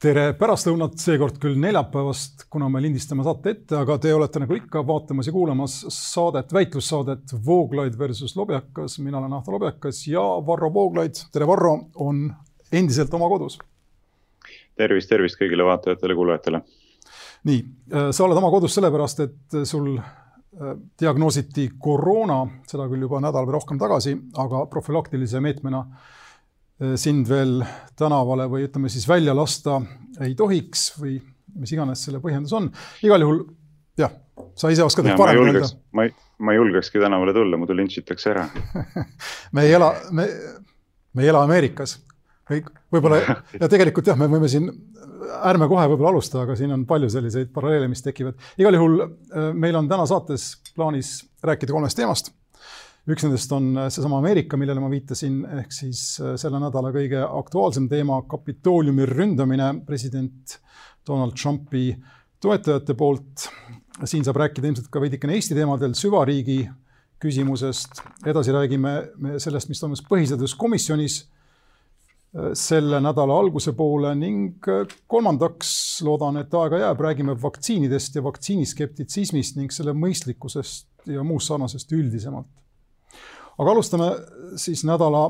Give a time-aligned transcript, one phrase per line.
[0.00, 4.80] tere pärastlõunat, seekord küll neljapäevast, kuna me lindistame saate ette, aga te olete nagu ikka
[4.88, 8.98] vaatamas ja kuulamas saadet, väitlussaadet Vooglaid versus Lobjakas.
[8.98, 12.30] mina olen Ahto Lobjakas ja Varro Vooglaid, tere Varro, on
[12.72, 13.58] endiselt oma kodus.
[14.76, 16.62] tervist, tervist kõigile vaatajatele-kuulajatele.
[17.44, 17.64] nii,
[18.10, 23.58] sa oled oma kodus sellepärast, et sul äh, diagnoositi koroona, seda küll juba nädal või
[23.58, 26.19] rohkem tagasi, aga profülaktilise meetmena Äh,
[26.96, 27.60] sind veel
[27.98, 29.80] tänavale või ütleme siis välja lasta
[30.24, 31.18] ei tohiks või
[31.60, 32.68] mis iganes selle põhjendus on.
[33.04, 33.42] igal juhul
[34.00, 34.12] jah,
[34.58, 35.68] sa ise oskad ehk parem öelda.
[35.96, 38.46] ma ei, ma ei julgekski tänavale tulla, muidu lintšitakse ära
[39.56, 40.28] me ei ela, me,
[41.14, 41.98] me ei ela Ameerikas.
[42.50, 43.20] võib-olla
[43.62, 44.70] ja tegelikult jah, me võime siin,
[45.46, 48.38] ärme kohe võib-olla alustada, aga siin on palju selliseid paralleele, mis tekivad.
[48.58, 52.32] igal juhul äh, meil on täna saates plaanis rääkida kolmest teemast
[53.10, 57.22] üks nendest on äh, seesama Ameerika, millele ma viitasin, ehk siis äh, selle nädala kõige
[57.24, 60.58] aktuaalsem teema, Kapitooliumi ründamine president
[61.06, 61.90] Donald Trumpi
[62.40, 63.48] toetajate poolt.
[64.04, 66.62] siin saab rääkida ilmselt ka veidikene Eesti teemadel, süvariigi
[67.20, 68.00] küsimusest.
[68.26, 74.70] edasi räägime me sellest, mis toimus põhiseaduskomisjonis äh, selle nädala alguse poole ning
[75.06, 75.72] kolmandaks
[76.06, 82.60] loodan, et aega jääb, räägime vaktsiinidest ja vaktsiiniskeptitsismist ning selle mõistlikkusest ja muust sarnasest üldisemalt
[83.58, 84.10] aga alustame
[84.60, 85.28] siis nädala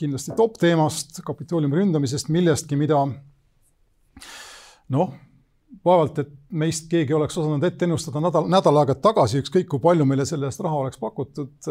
[0.00, 3.02] kindlasti top teemast, Kapitooliumi ründamisest, millestki, mida
[4.90, 5.12] noh,
[5.84, 10.06] vaevalt, et meist keegi oleks osanud ette ennustada nädal, nädal aega tagasi, ükskõik kui palju
[10.08, 11.70] meile selle eest raha oleks pakutud.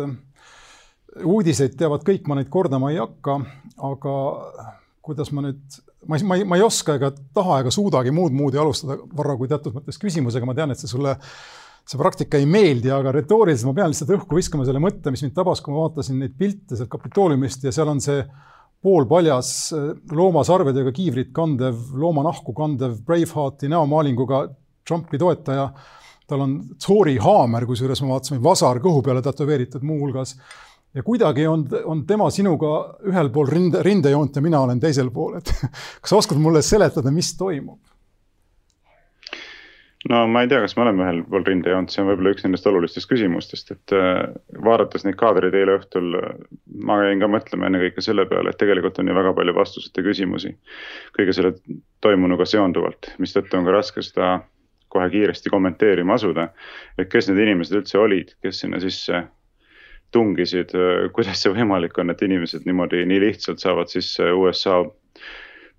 [1.26, 3.40] uudiseid teavad kõik, ma neid kordama ei hakka,
[3.90, 4.16] aga
[5.06, 8.36] kuidas ma nüüd, ma ei, ma ei, ma ei oska ega taha ega suudagi muud
[8.36, 11.18] moodi alustada, Varro, kui teatud mõttes küsimusega, ma tean, et see sulle
[11.90, 15.34] see praktika ei meeldi, aga retooriliselt ma pean lihtsalt õhku viskama selle mõtte, mis mind
[15.38, 18.22] tabas, kui ma vaatasin neid pilte sealt Kapitooliumist ja seal on see
[18.86, 24.46] poolpaljas äh, loomasarvedega kiivrit kandev, loomanahku kandev Bravehearti näomaalinguga
[24.88, 25.72] Trumpi toetaja.
[26.30, 30.36] tal on Thori haamer, kusjuures ma vaatasin, vasar kõhu peale tätoveeritud muuhulgas.
[30.94, 35.40] ja kuidagi on, on tema sinuga ühel pool rinde, rindejoont ja mina olen teisel pool,
[35.42, 35.50] et
[36.02, 37.82] kas sa oskad mulle seletada, mis toimub?
[40.08, 42.68] No ma ei tea, kas me oleme ühel pool rindejoont, see on võib-olla üks nendest
[42.70, 44.22] olulistest küsimustest, et äh,
[44.64, 46.14] vaadates neid kaadreid eile õhtul,
[46.88, 50.54] ma jäin ka mõtlema ennekõike selle peale, et tegelikult on ju väga palju vastuseta küsimusi
[51.18, 51.54] kõige selle
[52.06, 54.38] toimunuga seonduvalt, mistõttu on ka raske seda
[54.90, 56.48] kohe kiiresti kommenteerima asuda.
[56.98, 59.26] et kes need inimesed üldse olid, kes sinna sisse
[60.16, 64.80] tungisid, äh, kuidas see võimalik on, et inimesed niimoodi nii lihtsalt saavad sisse USA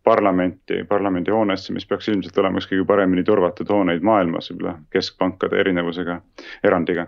[0.04, 6.20] parlamenti, parlamendihoonesse, mis peaks ilmselt olema üks kõige paremini turvatud hooneid maailmas, võib-olla keskpankade erinevusega,
[6.64, 7.06] erandiga.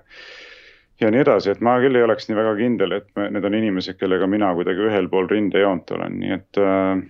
[1.00, 3.56] ja nii edasi, et ma küll ei oleks nii väga kindel, et me, need on
[3.58, 7.03] inimesed, kellega mina kuidagi ühel pool rindejoont olen, nii et äh,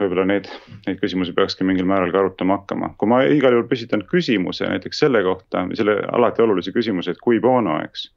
[0.00, 0.48] võib-olla neid,
[0.86, 2.94] neid küsimusi peakski mingil määral ka arutama hakkama.
[2.98, 7.40] kui ma igal juhul püstitan küsimuse näiteks selle kohta, selle alati olulise küsimuse, et kui
[7.40, 8.08] bono, eks.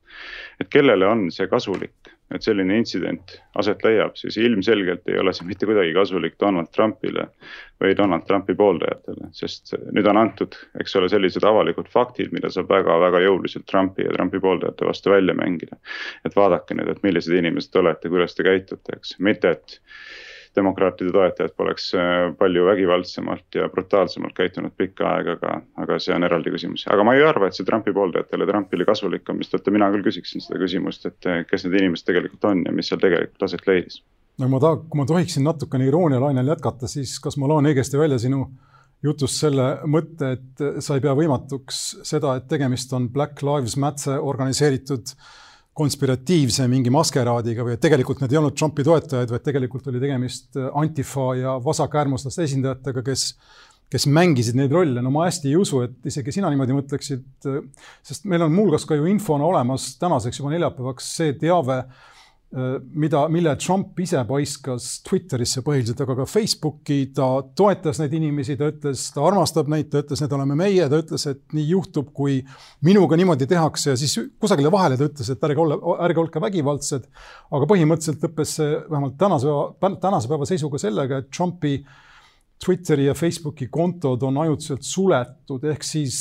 [0.64, 1.99] et kellele on see kasulik
[2.36, 7.26] et selline intsident aset leiab, siis ilmselgelt ei ole see mitte kuidagi kasulik Donald Trumpile
[7.82, 12.70] või Donald Trumpi pooldajatele, sest nüüd on antud, eks ole, sellised avalikud faktid, mida saab
[12.70, 15.80] väga-väga jõuliselt Trumpi ja Trumpi pooldajate vastu välja mängida.
[16.26, 19.80] et vaadake nüüd, et millised inimesed te olete, kuidas te käitute, eks, mitte et
[20.56, 26.26] demokraatide toetajad poleks äh, palju vägivaldsemalt ja brutaalsemalt käitunud pikka aega, aga, aga see on
[26.26, 26.86] eraldi küsimus.
[26.94, 30.44] aga ma ei arva, et see Trumpi pooldajatele Trumpile kasulik on, mistõttu mina küll küsiksin
[30.46, 34.02] seda küsimust, et äh, kes need inimesed tegelikult on ja mis seal tegelikult aset leidis.
[34.40, 38.18] no ma tahan, kui ma tohiksin natukene iroonialainel jätkata, siis kas ma loen õigesti välja
[38.22, 38.48] sinu
[39.04, 44.20] jutust selle mõtte, et sa ei pea võimatuks seda, et tegemist on Black Lives Matter
[44.20, 45.30] organiseeritud äh,
[45.80, 50.60] konspiratiivse mingi maskeraadiga või et tegelikult need ei olnud Trumpi toetajaid, vaid tegelikult oli tegemist
[50.60, 53.26] äh, Antifa ja vasakäärmuslaste esindajatega, kes,
[53.92, 55.04] kes mängisid neid rolle.
[55.06, 58.88] no ma hästi ei usu, et isegi sina niimoodi mõtleksid, äh, sest meil on muuhulgas
[58.90, 61.84] ka ju infona olemas tänaseks juba neljapäevaks see teave
[62.50, 68.72] mida, mille Trump ise paiskas Twitterisse põhiliselt, aga ka Facebooki, ta toetas neid inimesi, ta
[68.72, 72.40] ütles, ta armastab neid, ta ütles, need oleme meie, ta ütles, et nii juhtub, kui
[72.86, 77.06] minuga niimoodi tehakse ja siis kusagile vahele ta ütles, et ärge olla, ärge olge vägivaldsed.
[77.54, 82.09] aga põhimõtteliselt lõppes see vähemalt tänase päeva, tänase päeva seisuga sellega, et Trumpi äh,
[82.66, 86.16] Twitteri ja Facebooki kontod on ajutiselt suletud, ehk siis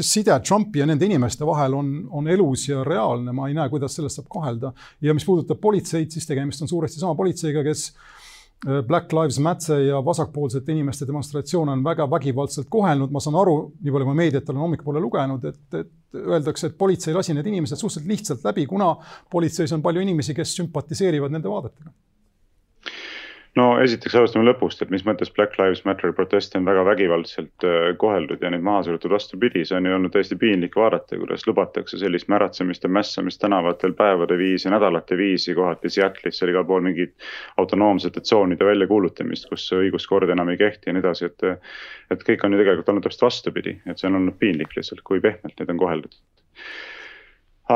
[0.00, 3.98] side Trumpi ja nende inimeste vahel on, on elus ja reaalne, ma ei näe, kuidas
[3.98, 4.72] sellest saab kahelda.
[5.04, 9.82] ja mis puudutab politseid, siis tegemist on suuresti sama politseiga, kes äh, Black Lives Matter
[9.84, 14.48] ja vasakpoolsete inimeste demonstratsioone on väga vägivaldselt kohelnud, ma saan aru, nii palju ma meediat
[14.48, 18.94] olen hommikupoole lugenud, et, et öeldakse, et politsei lasi need inimesed suhteliselt lihtsalt läbi, kuna
[19.30, 21.92] politseis on palju inimesi, kes sümpatiseerivad nende vaadetega
[23.58, 27.88] no esiteks alustame lõpust, et mis mõttes Black Lives Matter proteste on väga vägivaldselt äh,
[28.00, 32.00] koheldud ja neid maha surutud, vastupidi, see on ju olnud täiesti piinlik vaadata, kuidas lubatakse
[32.00, 37.12] sellist märatsemist ja mässamist tänavatel päevade viisi, nädalate viisi, kohati Seattle'is seal igal pool mingit
[37.60, 41.48] autonoomsete tsoonide väljakuulutamist, kus õiguskord enam ei kehti ja nii edasi, et.
[42.12, 45.20] et kõik on ju tegelikult olnud täpselt vastupidi, et see on olnud piinlik lihtsalt, kui
[45.24, 46.18] pehmelt neid on koheldud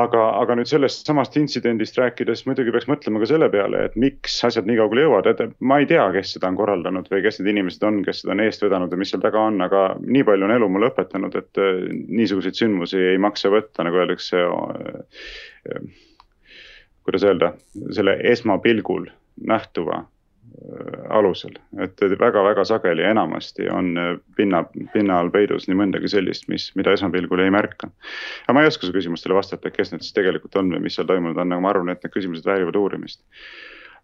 [0.03, 4.39] aga, aga nüüd sellest samast intsidendist rääkides muidugi peaks mõtlema ka selle peale, et miks
[4.49, 7.53] asjad nii kaugele jõuavad, et ma ei tea, kes seda on korraldanud või kes need
[7.55, 10.49] inimesed on, kes seda on eest vedanud ja mis seal taga on, aga nii palju
[10.49, 11.85] on elu mulle õpetanud, et äh,
[12.23, 14.43] niisuguseid sündmusi ei maksa võtta, nagu öeldakse.
[14.47, 15.81] Äh,
[17.07, 17.53] kuidas öelda,
[17.95, 19.05] selle esmapilgul
[19.47, 20.16] nähtuva Äh,
[21.11, 24.63] alusel, et väga-väga sageli enamasti on äh, pinna,
[24.93, 27.91] pinna all peidus nii mõndagi sellist, mis, mida esmapilgul ei märka.
[28.45, 31.09] aga ma ei oska su küsimustele vastata, kes need siis tegelikult on või mis seal
[31.09, 33.23] toimunud on, aga ma arvan, et need küsimused väärivad uurimist.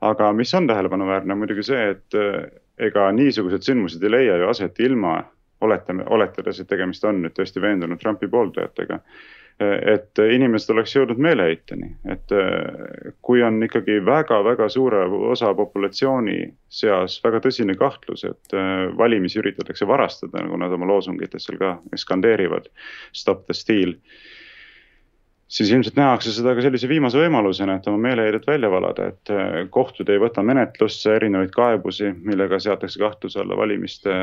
[0.00, 4.80] aga mis on tähelepanuväärne, muidugi see, et äh, ega niisugused sündmused ei leia ju aset
[4.80, 5.20] ilma,
[5.62, 8.98] oletame, oletades, et tegemist on nüüd tõesti veendunud Trumpi pooldajatega
[9.60, 16.38] et inimesed oleks jõudnud meeleheiteni, et äh, kui on ikkagi väga-väga suure osa populatsiooni
[16.72, 21.74] seas väga tõsine kahtlus, et äh, valimisi üritatakse varastada, nagu nad oma loosungites seal ka
[22.04, 22.70] skandeerivad.
[23.12, 23.96] Stop the steal
[25.52, 29.58] siis ilmselt nähakse seda ka sellise viimase võimalusena, et oma meeleheidet välja valada, et äh,
[29.70, 34.16] kohtud ei võta menetlusse erinevaid kaebusi, millega seatakse kahtluse alla valimiste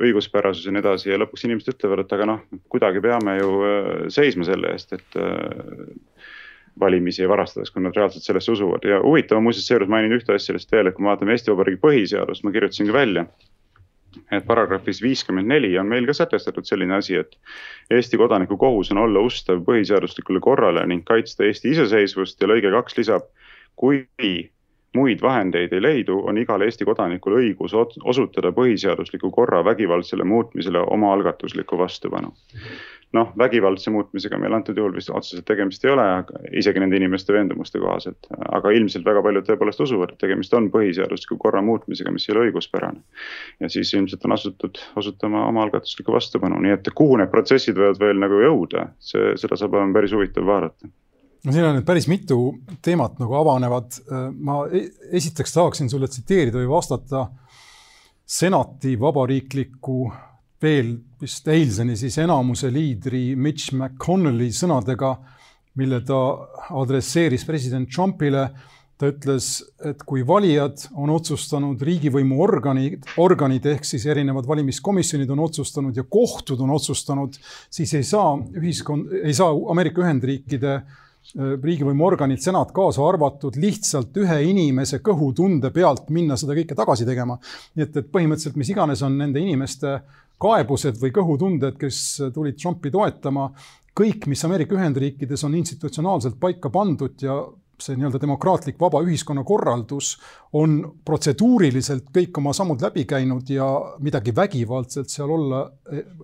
[0.00, 3.88] õiguspärasus ja nii edasi ja lõpuks inimesed ütlevad, et aga noh, kuidagi peame ju äh,
[4.12, 6.30] seisma selle eest, et äh,
[6.80, 10.52] valimisi ei varastades, kui nad reaalselt sellesse usuvad ja huvitav muuseas seejuures mainin ühte asja
[10.52, 13.26] sellest veel, et kui me vaatame Eesti Vabariigi põhiseadust, ma kirjutasin ka välja.
[14.34, 17.36] et paragrahvis viiskümmend neli on meil ka sätestatud selline asi, et
[17.94, 22.98] Eesti kodaniku kohus on olla ustav põhiseaduslikule korrale ning kaitsta Eesti iseseisvust ja lõige kaks
[22.98, 23.28] lisab,
[23.76, 24.02] kui
[24.96, 31.78] muid vahendeid ei leidu, on igal Eesti kodanikul õigus osutada põhiseadusliku korra vägivaldsele muutmisele omaalgatuslikku
[31.78, 32.32] vastupanu.
[33.12, 36.04] noh, vägivaldse muutmisega meil antud juhul vist otseselt tegemist ei ole,
[36.60, 41.38] isegi nende inimeste veendumuste kohaselt, aga ilmselt väga paljud tõepoolest usuvad, et tegemist on põhiseadusliku
[41.42, 43.02] korra muutmisega, mis ei ole õiguspärane.
[43.60, 48.22] ja siis ilmselt on asutud osutama omaalgatuslikku vastupanu, nii et kuhu need protsessid võivad veel
[48.22, 50.94] nagu jõuda, see, seda saab olema päris huvitav vaadata
[51.44, 52.38] no siin on nüüd päris mitu
[52.84, 54.00] teemat nagu avanevad.
[54.36, 54.88] ma e-,
[55.20, 57.28] esiteks tahaksin sulle tsiteerida või vastata
[58.30, 60.00] senati vabariikliku
[60.62, 65.14] veel vist eilseni siis enamuse liidri Mitch McConnelli sõnadega,
[65.80, 66.20] mille ta
[66.82, 68.50] adresseeris president Trumpile.
[69.00, 75.40] ta ütles, et kui valijad on otsustanud, riigivõimu organid, organid ehk siis erinevad valimiskomisjonid on
[75.40, 77.38] otsustanud ja kohtud on otsustanud,
[77.72, 84.16] siis ei saa ühiskond, ei saa Ameerika Ühendriikide äh, Äh, riigivõimuorganid, senat kaasa arvatud, lihtsalt
[84.22, 87.38] ühe inimese kõhutunde pealt minna seda kõike tagasi tegema.
[87.76, 89.98] nii et, et põhimõtteliselt mis iganes on nende inimeste
[90.40, 92.00] kaebused või kõhutunded, kes
[92.34, 93.50] tulid Trumpi toetama,
[93.96, 97.36] kõik, mis Ameerika Ühendriikides on institutsionaalselt paika pandud ja
[97.80, 100.12] see nii-öelda demokraatlik vaba ühiskonnakorraldus
[100.56, 103.66] on protseduuriliselt kõik oma sammud läbi käinud ja
[104.02, 105.62] midagi vägivaldselt seal olla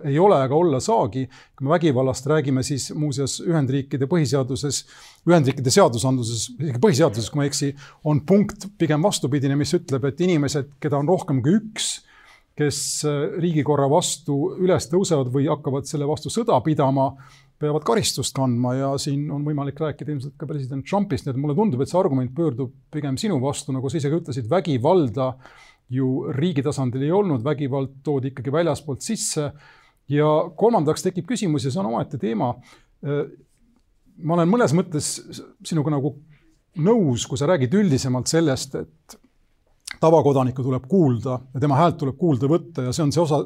[0.04, 1.26] ei ole ega olla saagi.
[1.56, 4.84] kui me vägivallast räägime, siis muuseas Ühendriikide põhiseaduses,
[5.28, 7.70] Ühendriikide seadusandluses, isegi põhiseaduses, kui ma ei eksi,
[8.04, 11.94] on punkt pigem vastupidine, mis ütleb, et inimesed, keda on rohkem kui üks,
[12.56, 12.78] kes
[13.40, 17.10] riigikorra vastu üles tõusevad või hakkavad selle vastu sõda pidama
[17.60, 21.56] peavad karistust kandma ja siin on võimalik rääkida ilmselt ka president Trumpist, nii et mulle
[21.56, 25.32] tundub, et see argument pöördub pigem sinu vastu, nagu sa ise ka ütlesid, vägivalda
[25.96, 29.52] ju riigi tasandil ei olnud, vägivald toodi ikkagi väljaspoolt sisse.
[30.08, 32.52] ja kolmandaks tekib küsimus ja see on omaette teema.
[34.22, 35.08] ma olen mõnes mõttes
[35.64, 36.14] sinuga nagu
[36.76, 39.18] nõus, kui sa räägid üldisemalt sellest, et
[40.00, 43.40] tavakodanikku tuleb kuulda ja tema häält tuleb kuulda võtta ja see on see osa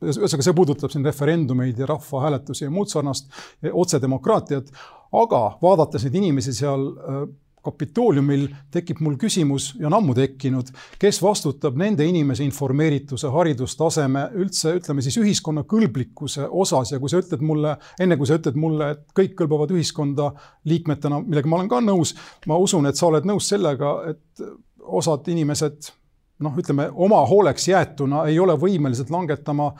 [0.00, 3.30] ühesõnaga, see puudutab siin referendumeid ja rahvahääletusi ja muud sarnast,
[3.72, 4.72] otsedemokraatiat,
[5.12, 7.22] aga vaadates neid inimesi seal äh,
[7.60, 14.72] Kapitooliumil tekib mul küsimus ja on ammu tekkinud, kes vastutab nende inimese informeerituse, haridustaseme, üldse
[14.78, 16.94] ütleme siis ühiskonna kõlblikkuse osas?
[16.94, 20.30] Ja kui sa ütled mulle, enne kui sa ütled mulle, et kõik kõlbavad ühiskonda
[20.72, 22.14] liikmetena, millega ma olen ka nõus,
[22.48, 24.46] ma usun, et sa oled nõus sellega, et
[24.80, 25.92] osad inimesed
[26.40, 29.70] noh, ütleme oma hooleks jäetuna ei ole võimelised langetama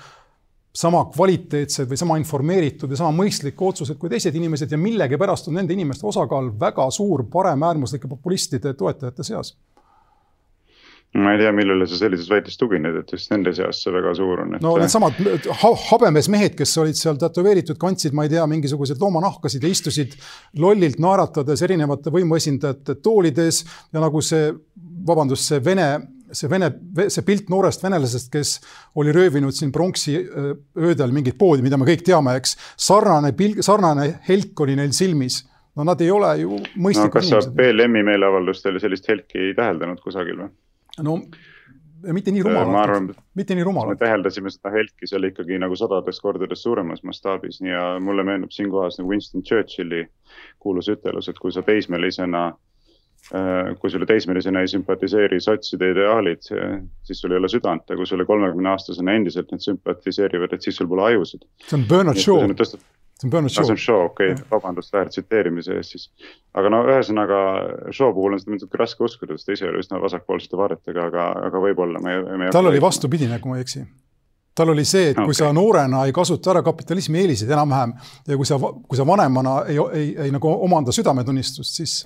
[0.74, 5.58] sama kvaliteetsed või sama informeeritud ja sama mõistlikke otsuseid kui teised inimesed ja millegipärast on
[5.58, 9.56] nende inimeste osakaal väga suur paremäärmuslike populistide toetajate seas.
[11.10, 14.44] Ma ei tea, millele sa sellises väites tugined, et just nende seas see väga suur
[14.44, 14.62] on et....
[14.62, 15.16] no needsamad
[15.58, 20.14] ha habemes mehed, kes olid seal tätoveeritud, kandsid, ma ei tea, mingisuguseid loomanahkasid ja istusid
[20.62, 24.52] lollilt naeratades erinevate võimuesindajate toolides ja nagu see,
[25.10, 25.90] vabandust, see Vene
[26.32, 26.70] see Vene,
[27.08, 28.56] see pilt noorest venelasest, kes
[29.00, 30.16] oli röövinud siin pronksi
[30.78, 32.56] öödel mingit poodi, mida me kõik teame, eks.
[32.80, 35.44] sarnane pilk, sarnane helk oli neil silmis.
[35.76, 37.54] no nad ei ole ju mõistlikud no, kas inimesed.
[37.56, 40.50] BLM-i meeleavaldustel sellist helki ei täheldanud kusagil või?
[41.06, 41.20] no
[42.16, 43.94] mitte nii rumalalt, mitte nii rumalalt.
[43.94, 48.98] me täheldasime seda helki seal ikkagi nagu sadades kordades suuremas mastaabis ja mulle meenub siinkohas
[48.98, 50.06] nagu Winston Churchilli
[50.58, 52.69] kuulus ütelus, et kui sa teismelisena Äh,
[53.80, 56.42] kui sulle teismelisena ei sümpatiseeri sotside ideaalid,
[57.06, 60.80] siis sul ei ole südant ja kui sulle kolmekümne aastasena endiselt need sümpatiseerivad, et siis
[60.80, 61.46] sul pole ajusid.
[61.68, 62.40] see on Bernard Shaw.
[62.40, 63.68] see on Bernard Shaw.
[63.68, 66.10] see on Shaw, okei okay., vabandust väärtsiteerimise eest siis.
[66.54, 67.40] aga no ühesõnaga
[67.94, 71.30] Shaw puhul on seda muidugi raske uskuda, sest ta ise oli üsna vasakpoolsete vaadetega, aga,
[71.50, 72.52] aga võib-olla me, me.
[72.54, 73.86] tal oli vastupidine, kui ma ei eksi
[74.60, 75.38] tal oli see, et kui okay.
[75.38, 77.92] sa noorena ei kasuta ära kapitalismi eeliseid enam-vähem
[78.28, 82.00] ja kui sa, kui sa vanemana ei, ei, ei nagu omanda südametunnistust, siis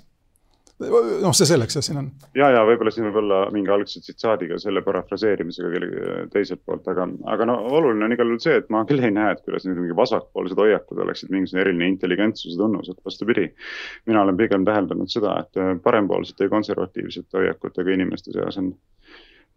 [0.82, 2.08] noh, see selleks, jah, siin on.
[2.36, 7.06] ja, ja võib-olla siin võib olla mingi algse tsitaadiga selle parafraseerimisega kellegi teiselt poolt, aga,
[7.34, 9.80] aga no oluline on igal juhul see, et ma küll ei näe, et kuidas nüüd
[9.82, 13.50] mingi vasakpoolsed hoiakud oleksid mingisugune eriline intelligentsuse tunnus, et vastupidi.
[14.10, 18.74] mina olen pigem täheldanud seda, et parempoolsete ja konservatiivsete hoiakutega inimeste seas on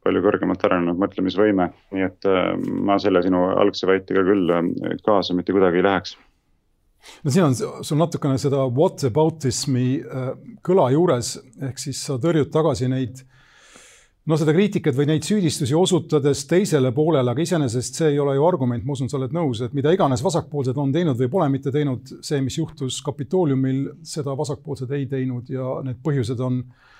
[0.05, 2.53] palju kõrgemalt arenenud mõtlemisvõime, nii et äh,
[2.87, 6.15] ma selle sinu algse väitega küll äh, kaasa mitte kuidagi ei läheks
[7.23, 10.29] no siin on sul natukene seda whataboutismi äh,
[10.65, 11.37] kõla juures,
[11.69, 13.23] ehk siis sa tõrjud tagasi neid
[14.27, 18.43] no seda kriitikat või neid süüdistusi osutades teisele poolele, aga iseenesest see ei ole ju
[18.47, 21.71] argument, ma usun, sa oled nõus, et mida iganes vasakpoolsed on teinud või pole mitte
[21.71, 26.96] teinud, see, mis juhtus Kapitooliumil, seda vasakpoolsed ei teinud ja need põhjused on äh,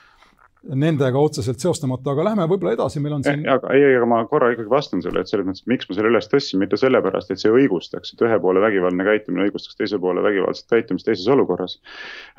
[0.64, 3.46] nendega otseselt seostamata, aga lähme võib-olla edasi, meil on siin.
[3.50, 6.30] aga ei, aga ma korra ikkagi vastan sulle, et selles mõttes, miks ma selle üles
[6.32, 10.70] tõstsin, mitte sellepärast, et see õigustaks, et ühe poole vägivaldne käitumine õigustaks teise poole vägivaldset
[10.74, 11.78] käitumist teises olukorras.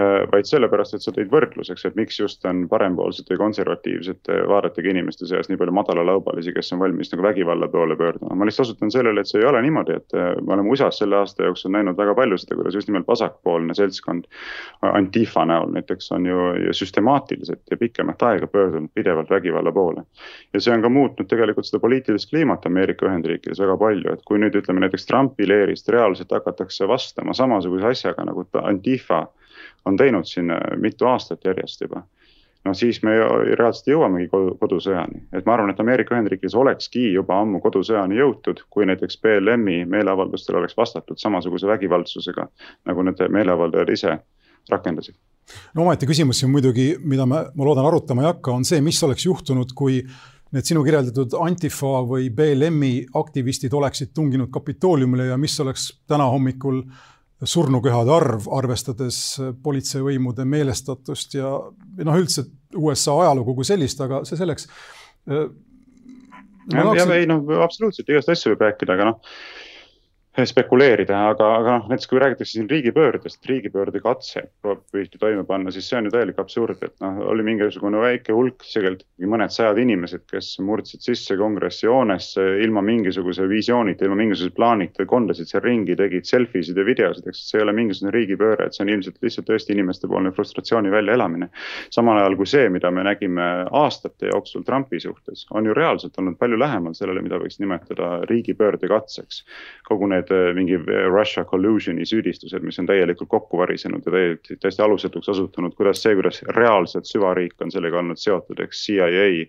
[0.02, 4.92] Äh, vaid sellepärast, et sa tõid võrdluseks, et miks just on parempoolsete ja konservatiivsete vaadetega
[4.92, 8.34] inimeste seas nii palju madalalaubalisi, kes on valmis nagu vägivalla poole pöörduma.
[8.34, 11.20] ma lihtsalt osutan sellele, et see ei ole niimoodi, et äh, me oleme USA-s selle
[11.22, 14.26] aasta jooksul näinud väga palju seda, kuidas just nimelt vasakpoolne seltskond
[14.82, 16.38] Antifa näol näiteks on ju,
[16.72, 20.02] süstemaatiliselt ja pikemat pikemat aega pöördunud pidevalt vägivalla poole.
[20.52, 24.38] ja see on ka muutnud tegelikult seda poliitilist kliimat Ameerika Ühendriikides väga palju, et kui
[24.38, 29.26] nüüd ütleme näiteks Trumpi leerist reaalselt hakatakse vastama samasuguse asjaga nagu Antifa
[29.84, 32.02] on teinud siin äh, mitu aastat järjest juba
[32.64, 33.14] no siis me
[33.54, 34.28] reaalselt jõuamegi
[34.60, 39.84] kodusõjani, et ma arvan, et Ameerika Ühendriikides olekski juba ammu kodusõjani jõutud, kui näiteks BLM-i
[39.84, 42.48] meeleavaldustel oleks vastatud samasuguse vägivaldsusega,
[42.84, 44.18] nagu need meeleavaldajad ise
[44.72, 45.16] rakendasid
[45.75, 49.00] no omaette küsimus siin muidugi, mida me, ma loodan, arutama ei hakka, on see, mis
[49.06, 50.00] oleks juhtunud, kui
[50.54, 56.82] need sinu kirjeldatud Antifa või BLM-i aktivistid oleksid tunginud Kapitooliumile ja mis oleks täna hommikul
[57.44, 59.18] surnukehade arv, arvestades
[59.62, 61.52] politseivõimude meelestatust ja
[62.04, 64.66] noh, üldse USA ajalugu kui sellist, aga see selleks.
[65.28, 69.20] ja, ja ei noh, absoluutselt igast asju võib rääkida, aga noh
[70.47, 75.88] spekuleerida, aga, aga noh, näiteks kui räägitakse siin riigipöördest, riigipöörde katse püüti toime panna, siis
[75.88, 80.25] see on ju täielik absurd, et noh, oli mingisugune väike hulk, tegelikult mõned sajad inimesed,
[80.30, 86.28] kes murdsid sisse kongressi hoonesse ilma mingisuguse visioonita, ilma mingisuguse plaanita, kondasid seal ringi, tegid
[86.28, 89.49] selfie sid ja videosid, eks see ei ole mingisugune riigipööre, et see on ilmselt lihtsalt
[89.50, 91.50] tõesti inimestepoolne frustratsiooni väljaelamine.
[91.95, 93.49] samal ajal kui see, mida me nägime
[93.83, 98.88] aastate jooksul Trumpi suhtes, on ju reaalselt olnud palju lähemal sellele, mida võiks nimetada riigipöörde
[98.88, 99.45] katseks.
[99.88, 104.12] kogu need need äh, mingi äh, Russia collusion'i süüdistused, mis on täielikult kokku varisenud ja
[104.12, 109.47] täiesti, täiesti alusetuks osutunud, kuidas see, kuidas reaalselt süvariik on sellega olnud seotud, ehk CIA.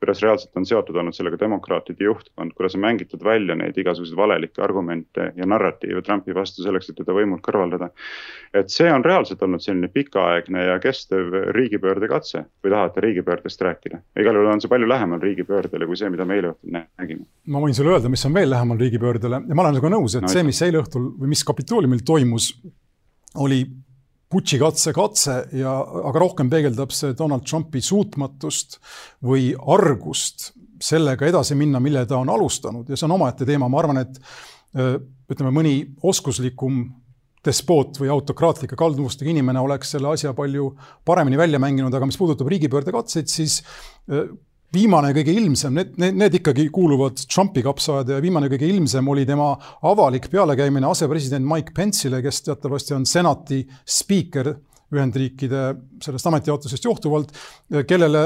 [0.00, 4.62] kuidas reaalselt on seotud olnud sellega demokraatide juhtkond, kuidas on mängitud välja neid igasuguseid valelikke
[4.62, 7.90] argumente ja narratiive Trumpi vastu selleks, et teda võimult kõrvaldada.
[8.54, 14.02] et see on reaalselt olnud selline pikaaegne ja kestev riigipöörde katse või tahate riigipöördest rääkida?
[14.20, 17.26] igal juhul on see palju lähemal riigipöördele kui see, mida me eile õhtul nägime.
[17.46, 20.30] ma võin sulle öelda, mis on veel lähemal riigipöördele ja ma olen sinuga nõus, et
[20.30, 22.52] et see, mis eile õhtul või mis Kapitooliumil toimus,
[23.42, 23.62] oli
[24.32, 25.74] Butši katse katse ja,
[26.08, 28.78] aga rohkem peegeldab see Donald Trumpi suutmatust
[29.28, 32.88] või argust sellega edasi minna, mille ta on alustanud.
[32.88, 34.16] Ja see on omaette teema, ma arvan, et
[34.72, 35.74] ütleme, mõni
[36.08, 36.80] oskuslikum
[37.44, 40.70] despoot või autokraatlike kalduvustega inimene oleks selle asja palju
[41.04, 43.60] paremini välja mänginud, aga mis puudutab riigipöördekatseid, siis
[44.72, 49.26] viimane kõige ilmsem, need, need, need ikkagi kuuluvad Trumpi kapsaaeda ja viimane kõige ilmsem oli
[49.28, 49.52] tema
[49.88, 54.54] avalik pealekäimine asepresident Mike Pence'ile, kes teatavasti on senati spiiker
[54.92, 55.60] Ühendriikide
[56.04, 57.30] sellest ametijaotusest johtuvalt,
[57.88, 58.22] kellele,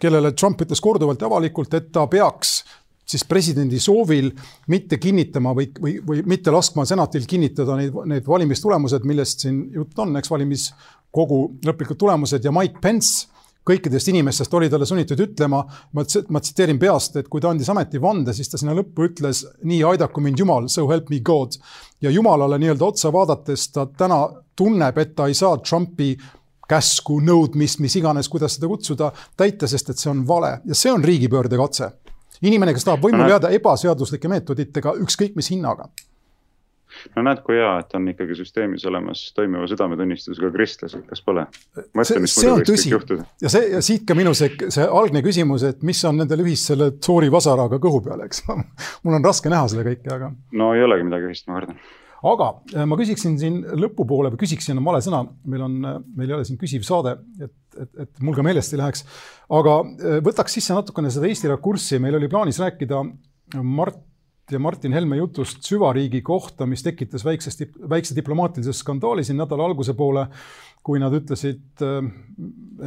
[0.00, 2.58] kellele Trump ütles korduvalt ja avalikult, et ta peaks
[3.08, 4.30] siis presidendi soovil
[4.72, 9.98] mitte kinnitama või, või, või mitte laskma senatil kinnitada neid, need valimistulemused, millest siin jutt
[10.04, 13.32] on, eks valimiskogu lõplikud tulemused ja Mike Pence
[13.68, 15.62] kõikidest inimestest oli talle sunnitud ütlema,
[15.94, 19.82] ma, ma tsiteerin peast, et kui ta andis ametivande, siis ta sinna lõppu ütles, nii
[19.92, 21.58] aidaku mind Jumal, so help me God.
[22.02, 24.24] ja Jumalale nii-öelda otsa vaadates ta täna
[24.56, 26.16] tunneb, et ta ei saa Trumpi
[26.68, 30.92] käsku, nõudmist, mis iganes, kuidas seda kutsuda, täita, sest et see on vale ja see
[30.92, 31.92] on riigipöörde katse.
[32.42, 35.86] inimene, kes tahab võimule jääda ebaseaduslike meetoditega, ükskõik mis hinnaga
[37.16, 41.46] no näed, kui hea, et on ikkagi süsteemis olemas toimiva südametunnistusega kristlased, kas pole?
[42.02, 42.92] see, see on tõsi
[43.42, 46.70] ja see ja siit ka minu see, see algne küsimus, et mis on nendel ühist
[46.72, 48.44] selle Tsoori vasaraga kõhu peal, eks
[49.04, 50.32] mul on raske näha seda kõike, aga.
[50.58, 51.80] no ei olegi midagi ühist, ma kardan
[52.22, 56.30] aga äh, ma küsiksin siin lõpupoole või küsiksin on vale sõna, meil on, äh, meil
[56.30, 59.04] ei ole siin küsiv saade, et, et, et mul ka meelest ei läheks.
[59.58, 63.02] aga äh, võtaks sisse natukene seda Eesti rakurssi, meil oli plaanis rääkida
[63.62, 63.98] Mart
[64.52, 69.94] ja Martin Helme jutust süvariigi kohta, mis tekitas väiksest, väikse diplomaatilise skandaali siin nädala alguse
[69.98, 70.26] poole,
[70.82, 71.98] kui nad ütlesid äh,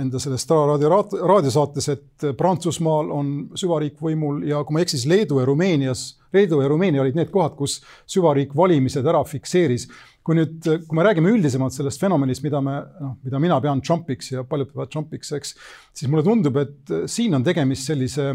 [0.02, 5.00] enda selles Star raadio raadiosaates, et Prantsusmaal on süvariik võimul ja kui ma ei eksi,
[5.00, 7.80] siis Leedu ja Rumeenias, Leedu ja Rumeenia olid need kohad, kus
[8.12, 9.88] süvariik valimised ära fikseeris.
[10.26, 14.32] kui nüüd, kui me räägime üldisemalt sellest fenomenist, mida me, noh, mida mina pean Trumpiks
[14.32, 15.52] ja paljud peavad Trumpiks, eks,
[15.94, 18.32] siis mulle tundub, et siin on tegemist sellise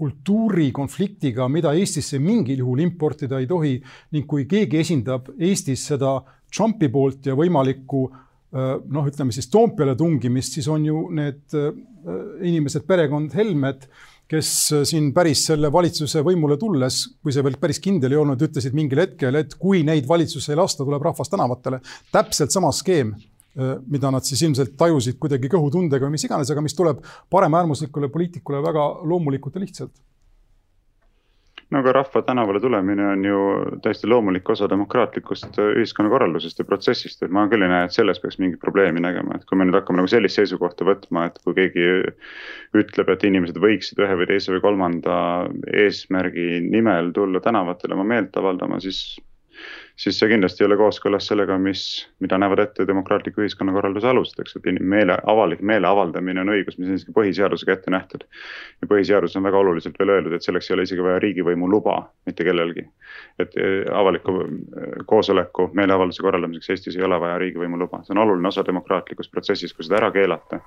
[0.00, 3.76] kultuurikonfliktiga, mida Eestisse mingil juhul importida ei tohi
[4.16, 6.16] ning kui keegi esindab Eestis seda
[6.50, 8.04] Trumpi poolt ja võimalikku
[8.50, 11.54] noh, ütleme siis Toompeale tungimist, siis on ju need
[12.42, 13.86] inimesed, perekond Helmed,
[14.30, 14.50] kes
[14.86, 19.02] siin päris selle valitsuse võimule tulles, kui see veel päris kindel ei olnud, ütlesid mingil
[19.04, 21.82] hetkel, et kui neid valitsusse ei lasta, tuleb rahvas tänavatele.
[22.14, 26.62] täpselt sama skeem Äh, mida nad siis ilmselt tajusid kuidagi kõhutundega või mis iganes, aga
[26.62, 27.02] mis tuleb
[27.34, 29.92] paremäärmuslikule poliitikule väga loomulikult ja lihtsalt.
[31.70, 33.40] no aga rahva tänavale tulemine on ju
[33.82, 38.18] täiesti loomulik osa demokraatlikust äh, ühiskonnakorraldusest ja protsessist, et ma küll ei näe, et selles
[38.22, 41.54] peaks mingit probleemi nägema, et kui me nüüd hakkame nagu sellist seisukohta võtma, et kui
[41.58, 41.88] keegi
[42.74, 45.16] ütleb, et inimesed võiksid ühe või teise või kolmanda
[45.86, 49.18] eesmärgi nimel tulla tänavatele oma meelt avaldama, siis
[50.00, 51.82] siis see kindlasti ei ole kooskõlas sellega, mis,
[52.24, 56.88] mida näevad ette demokraatliku ühiskonnakorralduse alused, eks, et meele, avalik meele avaldamine on õigus, mis
[56.88, 58.24] on isegi põhiseadusega ette nähtud.
[58.80, 61.98] ja põhiseaduses on väga oluliselt veel öeldud, et selleks ei ole isegi vaja riigivõimu luba
[62.26, 62.86] mitte kellelgi.
[63.38, 68.24] et eh, avaliku eh, koosoleku meeleavalduse korraldamiseks Eestis ei ole vaja riigivõimu luba, see on
[68.24, 70.62] oluline osa demokraatlikust protsessist, kui seda ära keelata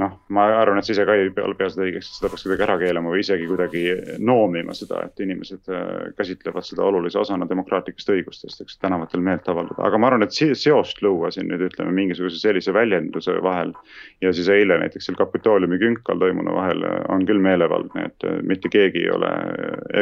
[0.00, 2.64] noh, ma arvan, et sa ise ka ei pea, pea seda õigeks, seda peaks kuidagi
[2.66, 3.82] ära keelama või isegi kuidagi
[4.26, 9.84] noomima seda, et inimesed äh, käsitlevad seda olulise osana demokraatlikest õigustest, eks tänavatel meelt avaldada,
[9.86, 13.74] aga ma arvan, et seost luua siin nüüd ütleme mingisuguse sellise väljenduse vahel.
[14.22, 18.40] ja siis eile näiteks seal Kapitooliumi künkal toimunu vahel äh, on küll meelevaldne, et äh,
[18.42, 19.30] mitte keegi ei ole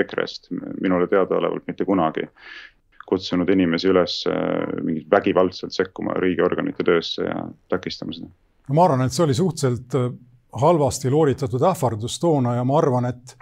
[0.03, 2.29] EKRE-st minule teadaolevalt mitte kunagi
[3.13, 4.23] kutsunud inimesi üles
[4.87, 8.31] mingit vägivaldselt sekkuma riigiorganite töösse ja takistama seda
[8.71, 10.11] ma arvan, et see oli suhteliselt äh,
[10.63, 13.37] halvasti looritatud ähvardus toona ja ma arvan, et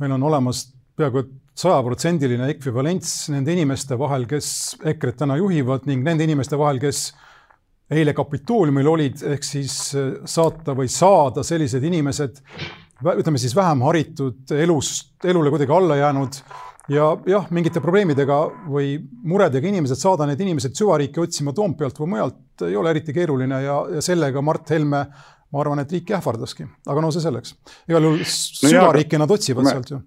[0.00, 6.04] meil on olemas peaaegu et sajaprotsendiline ekvivalents nende inimeste vahel, kes EKRE-t täna juhivad ning
[6.06, 7.10] nende inimeste vahel, kes
[7.90, 12.42] eile Kapitooliumil olid, ehk siis äh, saata või saada sellised inimesed,
[13.00, 16.42] ütleme siis vähem haritud, elust, elule kuidagi alla jäänud
[16.92, 18.38] ja jah, mingite probleemidega
[18.70, 18.94] või
[19.26, 23.80] muredega inimesed, saada need inimesed süvariiki otsima Toompealt või mujalt ei ole eriti keeruline ja,
[23.96, 25.04] ja sellega Mart Helme,
[25.50, 27.56] ma arvan, et riiki ähvardaski, aga no see selleks.
[27.90, 30.00] igal juhul süvariiki no nad otsivad me, sealt ju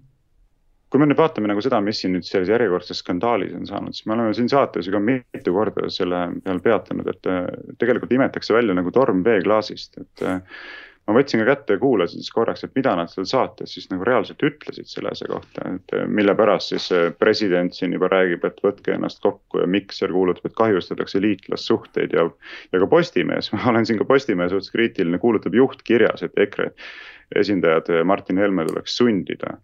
[0.94, 4.06] kui me nüüd vaatame nagu seda, mis siin nüüd selles järjekordses skandaalis on saanud, siis
[4.06, 8.76] me oleme siin saates ju ka mitu korda selle peal peatunud, et tegelikult imetakse välja
[8.78, 10.22] nagu torm veeklaasist, et
[11.06, 14.06] ma võtsin ka kätte ja kuulasin siis korraks, et mida nad seal saates siis nagu
[14.08, 16.88] reaalselt ütlesid selle asja kohta, et mille pärast siis
[17.20, 22.28] president siin juba räägib, et võtke ennast kokku ja Mikser kuulutab, et kahjustatakse liitlassuhteid ja.
[22.72, 26.72] ja ka Postimees, ma olen siin ka Postimehe suhtes kriitiline, kuulutab juhtkirjas, et EKRE
[27.36, 29.58] esindajad Martin Helme tuleks sundida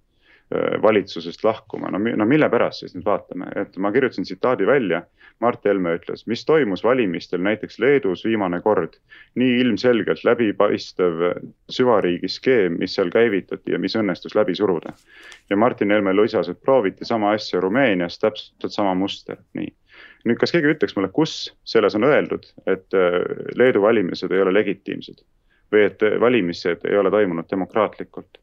[0.83, 5.05] valitsusest lahkuma, no, no mille pärast siis nüüd vaatame, et ma kirjutasin tsitaadi välja.
[5.41, 8.99] Mart Helme ütles, mis toimus valimistel näiteks Leedus viimane kord.
[9.35, 11.23] nii ilmselgelt läbipaistev
[11.71, 14.93] süvariigi skeem, mis seal käivitati ja mis õnnestus läbi suruda.
[15.51, 19.73] ja Martin Helme lisas, et prooviti sama asja Rumeenias, täpselt sama muster, nii
[20.25, 23.21] nüüd, kas keegi ütleks mulle, kus selles on öeldud, et äh,
[23.57, 25.23] Leedu valimised ei ole legitiimsed
[25.73, 28.41] või et valimised ei ole toimunud demokraatlikult?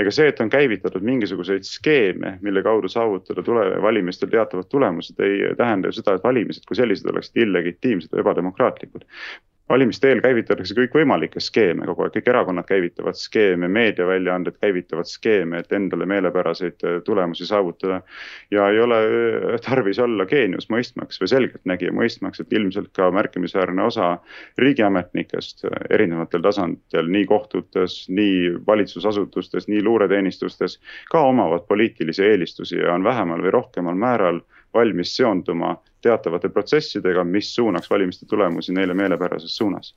[0.00, 5.54] Ega see, et on käivitatud mingisuguseid skeeme, mille kaudu saavutada tule, valimistel teatavad tulemused, ei
[5.58, 9.04] tähenda ju seda, et valimised kui sellised oleksid illegitiimsed või ebademokraatlikud.
[9.70, 15.72] Valimiste eel käivitatakse kõikvõimalikke skeeme kogu aeg, kõik erakonnad käivitavad skeeme, meediaväljaanded käivitavad skeeme, et
[15.76, 18.00] endale meelepäraseid äh, tulemusi saavutada.
[18.50, 23.82] ja ei ole äh, tarvis olla geenius mõistmaks või selgeltnägija mõistmaks, et ilmselt ka märkimisväärne
[23.82, 24.10] osa
[24.58, 30.80] riigiametnikest äh, erinevatel tasanditel, nii kohtutes, nii valitsusasutustes, nii luureteenistustes.
[31.10, 34.40] ka omavad poliitilisi eelistusi ja on vähemal või rohkemal määral
[34.74, 39.94] valmis seonduma teatavate protsessidega, mis suunaks valimiste tulemusi neile meelepärases suunas.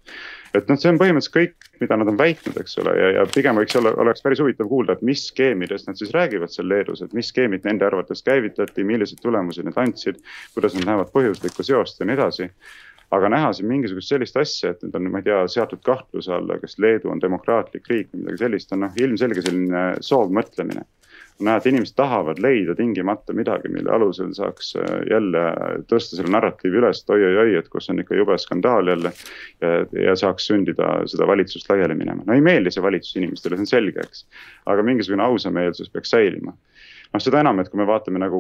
[0.54, 3.58] et noh, see on põhimõtteliselt kõik, mida nad on väitnud, eks ole, ja, ja pigem
[3.58, 7.14] võiks olla, oleks päris huvitav kuulda, et mis skeemidest nad siis räägivad seal Leedus, et
[7.18, 10.20] mis skeemid nende arvates käivitati, milliseid tulemusi need andsid.
[10.54, 12.50] kuidas nad näevad põhjuslikku seost ja nii edasi
[13.14, 16.58] aga näha siin mingisugust sellist asja, et nüüd on, ma ei tea, seatud kahtluse alla,
[16.62, 20.86] kas Leedu on demokraatlik riik või midagi sellist, on noh, ilmselge selline soovmõtlemine
[21.44, 25.44] näed, inimesed tahavad leida tingimata midagi, mille alusel saaks äh, jälle
[25.90, 29.14] tõsta selle narratiivi üles, et oi-oi-oi, et kus on ikka jube skandaal jälle.
[30.04, 33.72] ja, saaks sündida seda valitsust laiali minema, no ei meeldi see valitsus inimestele, see on
[33.72, 34.26] selge, eks.
[34.70, 36.54] aga mingisugune ausameelsus peaks säilima
[37.14, 38.40] noh, seda enam, et kui me vaatame nagu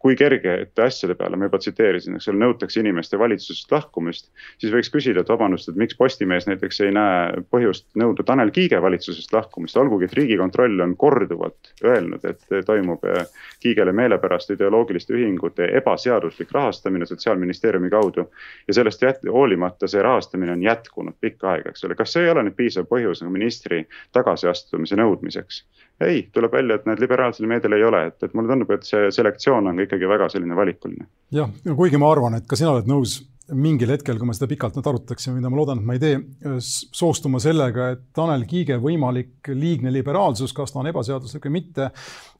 [0.00, 4.30] kui, kergete asjade peale, ma juba tsiteerisin, eks ole, nõutakse inimeste valitsusest lahkumist.
[4.62, 8.80] siis võiks küsida, et vabandust, et miks Postimees näiteks ei näe põhjust nõuda Tanel Kiige
[8.82, 13.26] valitsusest lahkumist, olgugi et riigikontroll on korduvalt öelnud, et toimub eh,
[13.60, 18.30] Kiigele meelepäraste ideoloogiliste ühingute ebaseaduslik rahastamine sotsiaalministeeriumi kaudu.
[18.68, 22.32] ja sellest jät-, hoolimata see rahastamine on jätkunud pikka aega, eks ole, kas see ei
[22.32, 25.64] ole nüüd piisav põhjus nagu ministri tagasiastumise nõudmiseks?
[26.06, 29.10] Ei, tuleb välja, et need liberaalsel meedial ei ole, et, et mulle tundub, et see
[29.14, 31.08] selektsioon on ka ikkagi väga selline valikuline.
[31.34, 33.20] jah, kuigi ma arvan, et ka sina oled nõus
[33.52, 36.20] mingil hetkel, kui me seda pikalt nüüd arutaksime, mida ma loodan, et ma ei tee,
[36.62, 41.90] soostuma sellega, et Tanel Kiige võimalik liigne liberaalsus, kas ta on ebaseaduslik või mitte,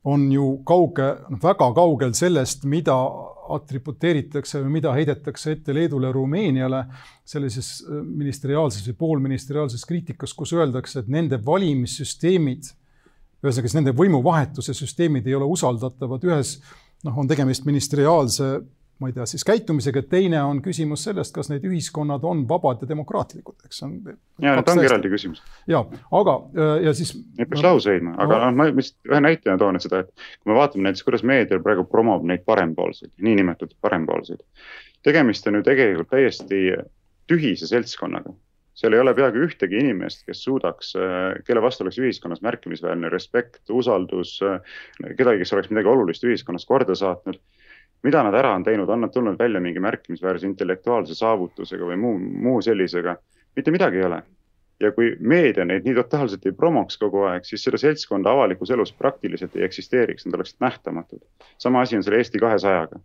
[0.08, 2.96] on ju kauge, noh väga kaugel sellest, mida
[3.52, 6.84] atributeeritakse või mida heidetakse ette Leedule ja Rumeeniale
[7.26, 12.70] sellises ministeriaalses või poolministeriaalses kriitikas, kus öeldakse, et nende valimissüsteemid
[13.42, 16.56] ühesõnaga, siis nende võimuvahetuse süsteemid ei ole usaldatavad, ühes
[17.06, 18.54] noh, on tegemist ministeriaalse
[19.02, 22.88] ma ei tea, siis käitumisega, teine on küsimus sellest, kas need ühiskonnad on vabad ja
[22.90, 23.96] demokraatlikud, eks on.
[24.42, 25.42] ja, need ongi eraldi küsimus.
[25.70, 25.80] ja,
[26.20, 26.36] aga
[26.84, 27.10] ja siis.
[27.38, 30.28] Neid peaks no, lahus hoidma, aga noh no,, ma lihtsalt ühe näitena toon, seda, et
[30.38, 34.46] kui me vaatame näiteks, kuidas meedia praegu promob neid parempoolseid, niinimetatud parempoolseid.
[35.02, 36.62] tegemist on ju tegelikult täiesti
[37.30, 38.36] tühise seltskonnaga
[38.74, 43.62] seal ei ole peaaegu ühtegi inimest, kes suudaks, äh, kelle vastu oleks ühiskonnas märkimisväärne respekt,
[43.70, 44.60] usaldus, äh,
[45.18, 47.40] kedagi, kes oleks midagi olulist ühiskonnas korda saatnud.
[48.02, 52.16] mida nad ära on teinud, on nad tulnud välja mingi märkimisväärse intellektuaalse saavutusega või muu,
[52.18, 53.16] muu sellisega?
[53.56, 54.22] mitte midagi ei ole.
[54.80, 58.92] ja kui meedia neid nii totaalselt ei promoks kogu aeg, siis seda seltskonda avalikus elus
[58.92, 61.22] praktiliselt ei eksisteeriks, nad oleksid nähtamatud.
[61.58, 62.98] sama asi on selle Eesti kahesajaga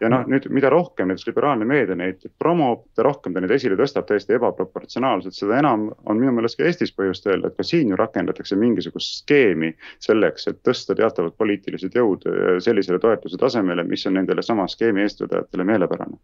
[0.00, 3.76] ja noh, nüüd mida rohkem näiteks liberaalne meedia neid promob, mida rohkem ta neid esile
[3.78, 7.92] tõstab täiesti ebaproportsionaalselt, seda enam on minu meelest ka Eestis põhjust öelda, et ka siin
[7.92, 9.72] ju rakendatakse mingisugust skeemi
[10.04, 15.04] selleks, et tõsta teatavad poliitilised jõud äh, sellisele toetuse tasemele, mis on nendele sama skeemi
[15.04, 16.18] eestvedajatele meelepärane.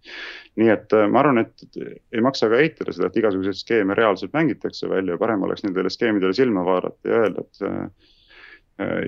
[0.60, 4.34] nii et äh, ma arvan, et ei maksa ka eitada seda, et igasuguseid skeeme reaalselt
[4.34, 8.08] mängitakse välja, parem oleks nendele skeemidele silma vaadata ja öelda, et äh,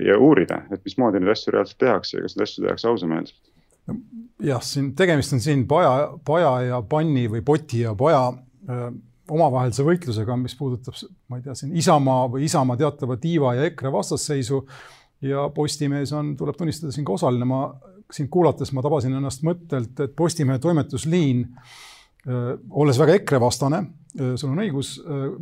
[0.05, 3.52] ja uurida, et mismoodi neid asju reaalselt tehakse ja kas neid asju tehakse ausameelselt
[4.43, 8.27] jah, siin tegemist on siin paja, paja ja panni või poti ja paja
[9.31, 10.97] omavahelise võitlusega, mis puudutab,
[11.31, 14.65] ma ei tea, siin Isamaa või Isamaa teatava tiiva ja EKRE vastasseisu.
[15.23, 17.61] ja Postimees on, tuleb tunnistada siin ka osaline, ma
[18.11, 21.45] sind kuulates ma tabasin ennast mõttelt, et Postimehe toimetusliin
[22.23, 23.79] olles väga EKRE vastane,
[24.13, 24.93] sul on õigus,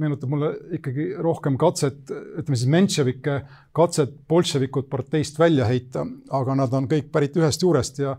[0.01, 3.35] meenutab mulle ikkagi rohkem katset, ütleme siis Mentševike
[3.75, 8.15] katset bolševikud parteist välja heita, aga nad on kõik pärit ühest juurest ja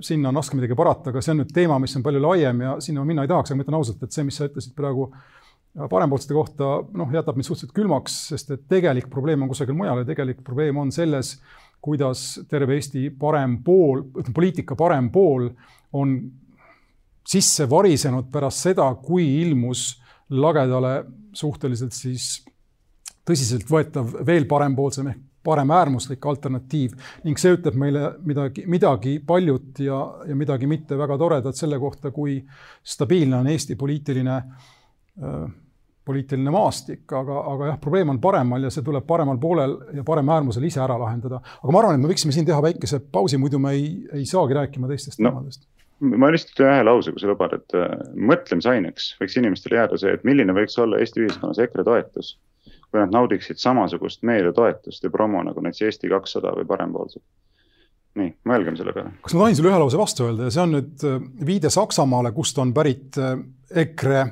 [0.00, 2.76] sinna on raske midagi parata, aga see on nüüd teema, mis on palju laiem ja
[2.82, 5.10] sinna ma minna ei tahaks, aga ma ütlen ausalt, et see, mis sa ütlesid praegu
[5.76, 10.08] parempoolsete kohta, noh, jätab mind suhteliselt külmaks, sest et tegelik probleem on kusagil mujal ja
[10.08, 11.36] tegelik probleem on selles,
[11.84, 15.50] kuidas terve Eesti parem pool, ütleme poliitika parem pool
[15.96, 16.16] on
[17.26, 19.88] sisse varisenud pärast seda, kui ilmus
[20.30, 20.98] lagedale
[21.36, 22.44] suhteliselt siis
[23.26, 30.38] tõsiseltvõetav veel parempoolsem ehk paremäärmuslik alternatiiv ning see ütleb meile midagi, midagi paljut ja, ja
[30.38, 32.40] midagi mitte väga toredat selle kohta, kui
[32.82, 35.46] stabiilne on Eesti poliitiline äh,
[36.06, 40.66] poliitiline maastik, aga, aga jah, probleem on paremal ja see tuleb paremal poolel ja paremäärmusel
[40.68, 41.40] ise ära lahendada.
[41.62, 44.54] aga ma arvan, et me võiksime siin teha väikese pausi, muidu me ei, ei saagi
[44.54, 45.32] rääkima teistest no.
[45.32, 45.66] teemadest
[46.00, 47.94] ma lihtsalt ühe lause, kui sa lubad, et äh,
[48.28, 52.36] mõtlemisaineks võiks inimestele jääda see, et milline võiks olla Eesti ühiskonnas EKRE toetus.
[52.90, 57.22] kui nad naudiksid samasugust meediatoetust ja promo nagu näiteks Eesti kakssada või parempoolsed.
[58.16, 59.14] nii, mõelgem selle peale.
[59.22, 62.32] kas ma tohin sulle ühe lause vastu öelda ja see on nüüd äh, viide Saksamaale,
[62.36, 63.38] kust on pärit äh,
[63.84, 64.26] EKRE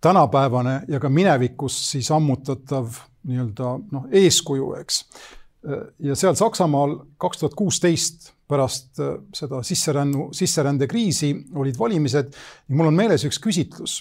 [0.00, 5.02] tänapäevane ja ka minevikus siis ammutatav nii-öelda noh, eeskuju, eks.
[6.00, 9.00] ja seal Saksamaal kaks tuhat kuusteist pärast
[9.36, 14.00] seda sisserännu, sisserändekriisi olid valimised ja mul on meeles üks küsitlus,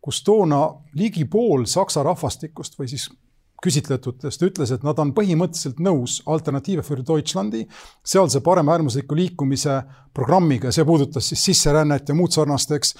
[0.00, 0.62] kus toona
[0.96, 3.10] ligi pool Saksa rahvastikust või siis
[3.60, 7.66] küsitletutest ütles, et nad on põhimõtteliselt nõus Alternative für Deutschlandi,
[8.00, 9.82] sealse paremäärmusliku liikumise
[10.16, 12.94] programmiga, see puudutas siis sisserännet ja muud sarnast, eks.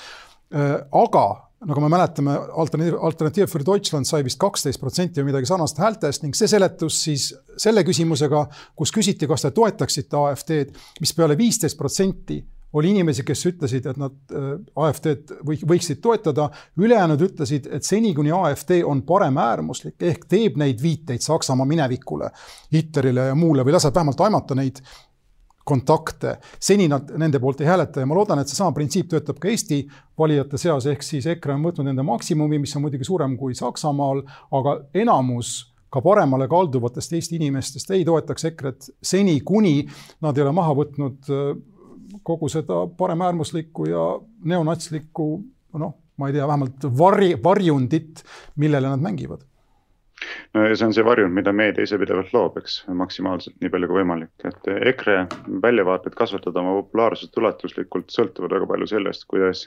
[0.92, 1.24] aga
[1.68, 6.36] nagu me mäletame, Alternatiiv, für Deutschland sai vist kaksteist protsenti või midagi sarnast häältest ning
[6.36, 7.26] see seletus siis
[7.60, 8.46] selle küsimusega,
[8.76, 10.72] kus küsiti, kas te toetaksite AfD-d,
[11.04, 12.40] mis peale viisteist protsenti
[12.72, 14.50] oli inimesi, kes ütlesid, et nad äh,
[14.86, 20.82] AfD-d või võiksid toetada, ülejäänud ütlesid, et seni, kuni AfD on paremäärmuslik ehk teeb neid
[20.82, 22.30] viiteid Saksamaa minevikule,
[22.72, 24.78] Hitlerile ja muule või laseb vähemalt aimata neid
[25.64, 26.36] kontakte.
[26.60, 29.82] seni nad nende poolt ei hääleta ja ma loodan, et seesama printsiip töötab ka Eesti
[30.18, 34.22] valijate seas, ehk siis EKRE on võtnud nende maksimumi, mis on muidugi suurem kui Saksamaal,
[34.56, 35.52] aga enamus
[35.90, 39.82] ka paremale kalduvatest Eesti inimestest ei toetaks EKRE-t seni, kuni
[40.22, 41.52] nad ei ole maha võtnud äh,
[42.26, 44.06] kogu seda paremäärmuslikku ja
[44.44, 45.28] neonatslikku
[45.80, 48.24] noh, ma ei tea, vähemalt varj, varjundit,
[48.60, 49.44] millele nad mängivad
[50.54, 53.90] no ja see on see varjund, mida meedia ise pidevalt loob, eks, maksimaalselt nii palju
[53.90, 55.16] kui võimalik, et EKRE
[55.64, 59.66] väljavaated kasvatada oma populaarsust ulatuslikult sõltuvad väga palju sellest, kuidas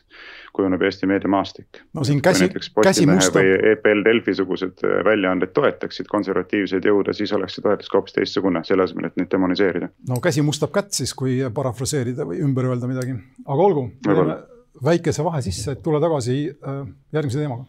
[0.56, 1.84] kujuneb Eesti meediamaastik.
[1.94, 2.50] no siin käsi,
[2.84, 3.40] käsi mustab.
[3.42, 8.64] või EPL Delfi sugused väljaanded toetaksid konservatiivseid jõude, siis oleks see toetus ka hoopis teistsugune,
[8.68, 9.92] selle asemel, et neid demoniseerida.
[10.10, 14.42] no käsi mustab kätt siis, kui parafraseerida või ümber öelda midagi, aga olgu, teeme
[14.84, 17.66] väikese vahe sisse, et tulla tagasi äh, järgmise teemaga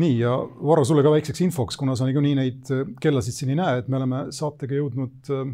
[0.00, 3.60] nii ja Varro, sulle ka väikseks infoks, kuna sa niikuinii neid äh, kellasid siin ei
[3.60, 5.44] näe, et me oleme saatega jõudnud äh,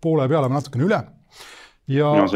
[0.00, 1.00] poole peale natukene üle.
[1.90, 2.26] ja no,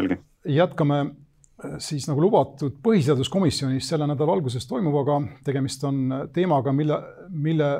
[0.56, 5.20] jätkame äh, siis nagu lubatud põhiseaduskomisjonis selle nädala alguses toimuvaga.
[5.44, 7.00] tegemist on teemaga, mille,
[7.30, 7.70] mille,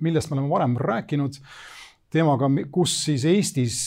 [0.00, 1.38] millest me oleme varem rääkinud.
[2.12, 3.78] teemaga, kus siis Eestis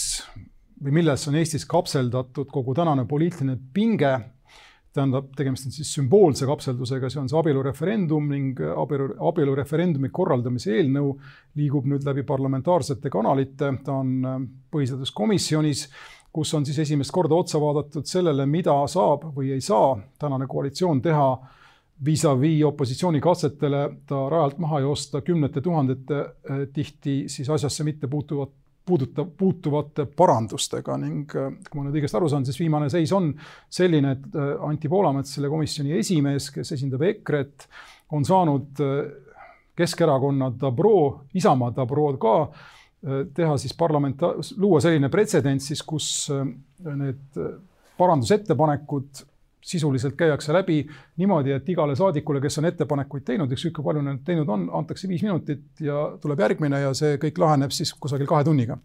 [0.83, 4.15] või milles on Eestis kapseldatud kogu tänane poliitiline pinge
[4.95, 11.13] tähendab, tegemist on siis sümboolse kapseldusega, see on see abielureferendum ning abielu, abielureferendumi korraldamise eelnõu
[11.59, 14.39] liigub nüüd läbi parlamentaarsete kanalite, ta on äh,
[14.73, 15.85] põhiseaduskomisjonis,
[16.35, 21.01] kus on siis esimest korda otsa vaadatud sellele, mida saab või ei saa tänane koalitsioon
[21.03, 21.29] teha
[22.05, 28.51] vis-a-vis opositsiooni katsetele ta rajalt maha joosta kümnete tuhandete äh, tihti siis asjasse mitte puutuvat
[28.85, 33.31] puudutab, puutuvate parandustega ning äh, kui ma nüüd õigesti aru saan, siis viimane seis on
[33.73, 37.67] selline, et äh, Anti Poolamets, selle komisjoni esimees, kes esindab EKRE-t,
[38.15, 38.97] on saanud äh,
[39.75, 42.35] Keskerakonna Dabro, Isamaa Dabro ka
[43.05, 47.35] teha siis parlamenta-, luua selline pretsedent siis, kus need
[47.99, 49.19] parandusettepanekud
[49.65, 50.83] sisuliselt käiakse läbi
[51.17, 55.09] niimoodi, et igale saadikule, kes on ettepanekuid teinud, ükskõik kui palju nad teinud on, antakse
[55.09, 58.77] viis minutit ja tuleb järgmine ja see kõik laheneb siis kusagil kahe tunniga.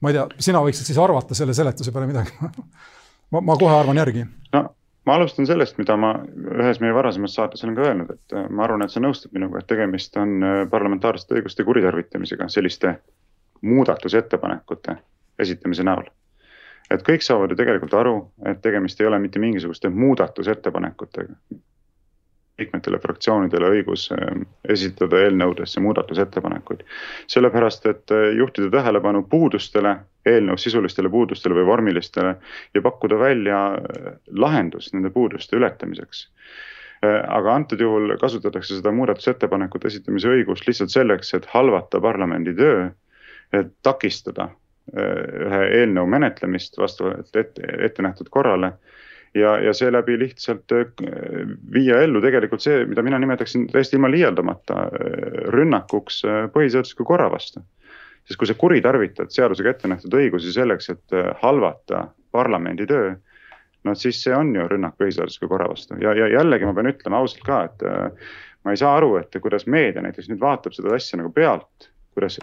[0.00, 2.36] ma ei tea, sina võiksid siis arvata selle seletuse peale midagi
[3.32, 4.24] ma, ma kohe arvan järgi.
[4.54, 4.62] no
[5.06, 6.12] ma alustan sellest, mida ma
[6.60, 9.58] ühes meie varasemas saates olen ka öelnud, et äh, ma arvan, et sa nõustud minuga,
[9.58, 12.94] et tegemist on äh, parlamentaarsete õiguste kuritarvitamisega selliste
[13.66, 14.96] muudatusettepanekute
[15.42, 16.06] esitamise näol
[16.90, 18.14] et kõik saavad ju tegelikult aru,
[18.50, 21.34] et tegemist ei ole mitte mingisuguste muudatusettepanekutega.
[22.60, 26.82] liikmetele, fraktsioonidele õigus ähm, esitada eelnõudesse muudatusettepanekuid.
[27.26, 32.34] sellepärast, et äh, juhtida tähelepanu puudustele, eelnõu sisulistele puudustele või vormilistele
[32.74, 36.26] ja pakkuda välja äh, lahendus nende puuduste ületamiseks
[37.04, 42.90] äh, aga antud juhul kasutatakse seda muudatusettepanekute esitamise õigust lihtsalt selleks, et halvata parlamendi töö,
[43.52, 44.50] et takistada
[44.96, 48.72] ühe eelnõu menetlemist vastavalt ette, ette nähtud korrale.
[49.34, 50.86] ja, ja seeläbi lihtsalt äh,
[51.72, 54.90] viia ellu tegelikult see, mida mina nimetaksin täiesti ilma liialdamata äh,
[55.54, 57.62] rünnakuks äh, põhiseadusliku korra vastu.
[58.26, 63.14] sest kui sa kuritarvitad seadusega ette nähtud õigusi selleks, et halvata parlamendi töö
[63.84, 67.22] no siis see on ju rünnak põhiseadusliku korra vastu ja, ja jällegi ma pean ütlema
[67.22, 67.86] ausalt ka, et
[68.64, 72.38] ma ei saa aru, et kuidas meedia näiteks nüüd vaatab seda asja nagu pealt kuidas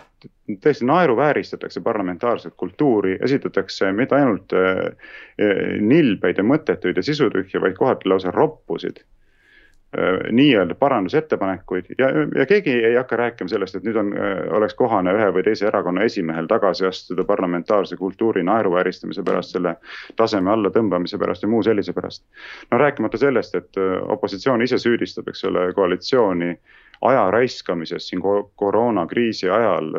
[0.62, 7.75] täiesti naeruvääristatakse parlamentaarset kultuuri, esitatakse mitte ainult äh, äh, nilbeid ja mõttetuid ja sisutühje, vaid
[7.75, 13.99] kohati lausa roppusid äh, nii-öelda parandusettepanekuid ja, ja keegi ei hakka rääkima sellest, et nüüd
[13.99, 14.13] on,
[14.56, 19.75] oleks kohane ühe või teise erakonna esimehel tagasi astuda parlamentaarse kultuuri naeruvääristamise pärast, selle
[20.15, 22.23] taseme allatõmbamise pärast ja muu sellise pärast.
[22.71, 23.84] no rääkimata sellest, et
[24.15, 26.56] opositsioon ise süüdistab, eks ole, koalitsiooni
[27.05, 28.21] aja raiskamises siin
[28.55, 29.91] koroonakriisi ajal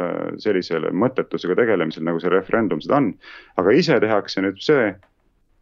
[0.42, 3.12] sellisele mõttetusega tegelemisel, nagu see referendum seda on.
[3.56, 4.88] aga ise tehakse nüüd see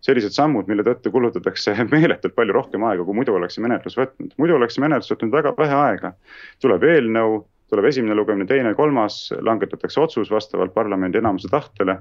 [0.07, 4.33] sellised sammud, mille tõttu kulutatakse meeletult palju rohkem aega, kui muidu oleks see menetlus võtnud.
[4.40, 6.12] muidu oleks see menetlus võtnud väga vähe aega.
[6.62, 7.40] tuleb eelnõu,
[7.72, 11.99] tuleb esimene lugemine, teine, kolmas, langetatakse otsus vastavalt parlamendi enamuse tahtele.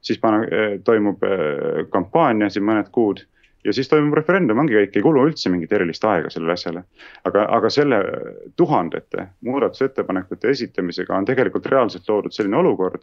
[0.00, 3.24] siis pane, eh, toimub eh, kampaania siin mõned kuud
[3.66, 6.82] ja siis toimub referendum, ongi kõik, ei kulu üldse mingit erilist aega sellele asjale.
[7.26, 7.98] aga, aga selle
[8.56, 13.02] tuhandete muudatusettepanekute esitamisega on tegelikult reaalselt loodud selline olukord.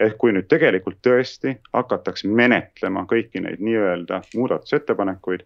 [0.00, 5.42] ehk kui nüüd tegelikult tõesti hakataks menetlema kõiki neid nii-öelda muudatusettepanekuid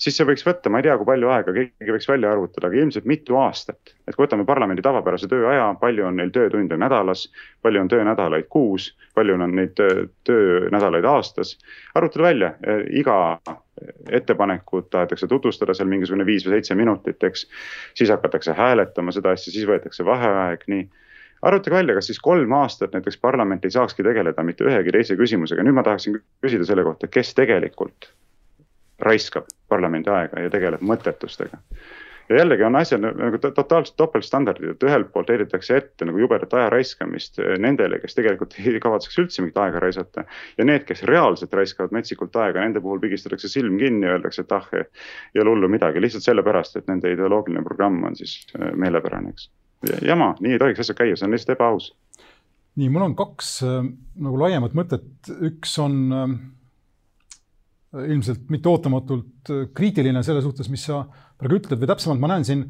[0.00, 2.78] siis see võiks võtta, ma ei tea, kui palju aega, keegi võiks välja arvutada, aga
[2.80, 3.94] ilmselt mitu aastat.
[4.08, 7.28] et kui võtame parlamendi tavapärase tööaja, palju on neil töötunde nädalas,
[7.62, 9.76] palju on töönädalaid kuus, palju on neid
[10.24, 11.58] töönädalaid aastas.
[11.94, 13.40] arvutada välja, eh, iga
[14.10, 17.46] ettepanekut tahetakse tutvustada seal mingisugune viis või seitse minutit, eks.
[17.94, 20.88] siis hakatakse hääletama seda asja, siis võetakse vaheaeg, nii
[21.42, 25.64] arvutage välja, kas siis kolm aastat näiteks parlament ei saakski tegeleda mitte ühegi teise küsimusega,
[25.66, 28.12] nüüd ma tahaksin küsida selle kohta, kes tegelikult
[29.02, 31.58] raiskab parlamendi aega ja tegeleb mõttetustega.
[32.28, 36.68] ja jällegi on asjad nagu totaalselt topeltstandardid, et ühelt poolt heidetakse ette nagu jubedat aja
[36.72, 40.24] raiskamist nendele, kes tegelikult ei kavatseks üldse mingit aega raisata.
[40.58, 44.54] ja need, kes reaalselt raiskavad metsikult aega, nende puhul pigistatakse silm kinni ja öeldakse, et
[44.56, 44.70] ah,
[45.34, 49.50] ei ole hullu midagi, lihtsalt sellepärast, et nende ideoloogiline programm on siis äh, meelepärane, eks.
[50.06, 51.92] jama, nii ei tohiks asjad käia, see on lihtsalt ebaaus
[52.78, 55.98] nii, mul on kaks nagu laiemat mõtet, üks on
[57.92, 61.02] ilmselt mitte ootamatult äh, kriitiline selle suhtes, mis sa
[61.38, 62.66] praegu ütled või täpsemalt ma näen siin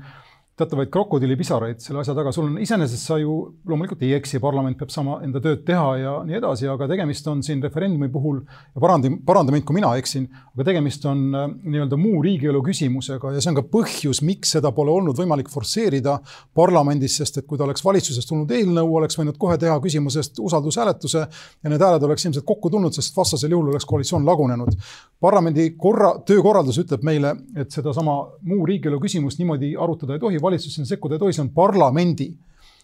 [0.53, 3.33] teatavaid krokodillipisaraid selle asja taga, sul on iseenesest sa ju
[3.69, 7.41] loomulikult ei eksi, parlament peab saama enda tööd teha ja nii edasi, aga tegemist on
[7.47, 11.97] siin referendumi puhul ja paranda, paranda mind, kui mina eksin, aga tegemist on äh, nii-öelda
[11.97, 16.19] muu riigielu küsimusega ja see on ka põhjus, miks seda pole olnud võimalik forsseerida
[16.59, 21.25] parlamendis, sest et kui ta oleks valitsusest tulnud eelnõu, oleks võinud kohe teha küsimusest usaldushääletuse
[21.25, 24.77] ja need hääled oleks ilmselt kokku tulnud, sest vastasel juhul oleks koalitsioon lagunenud.
[25.23, 30.75] parlamendi korra, töökorraldus ütleb meile, et sedasama muu riigielu küsimust niimoodi arutada ei tohi valitsus
[30.77, 32.31] sinna sekkuda ei tohi, see on parlamendi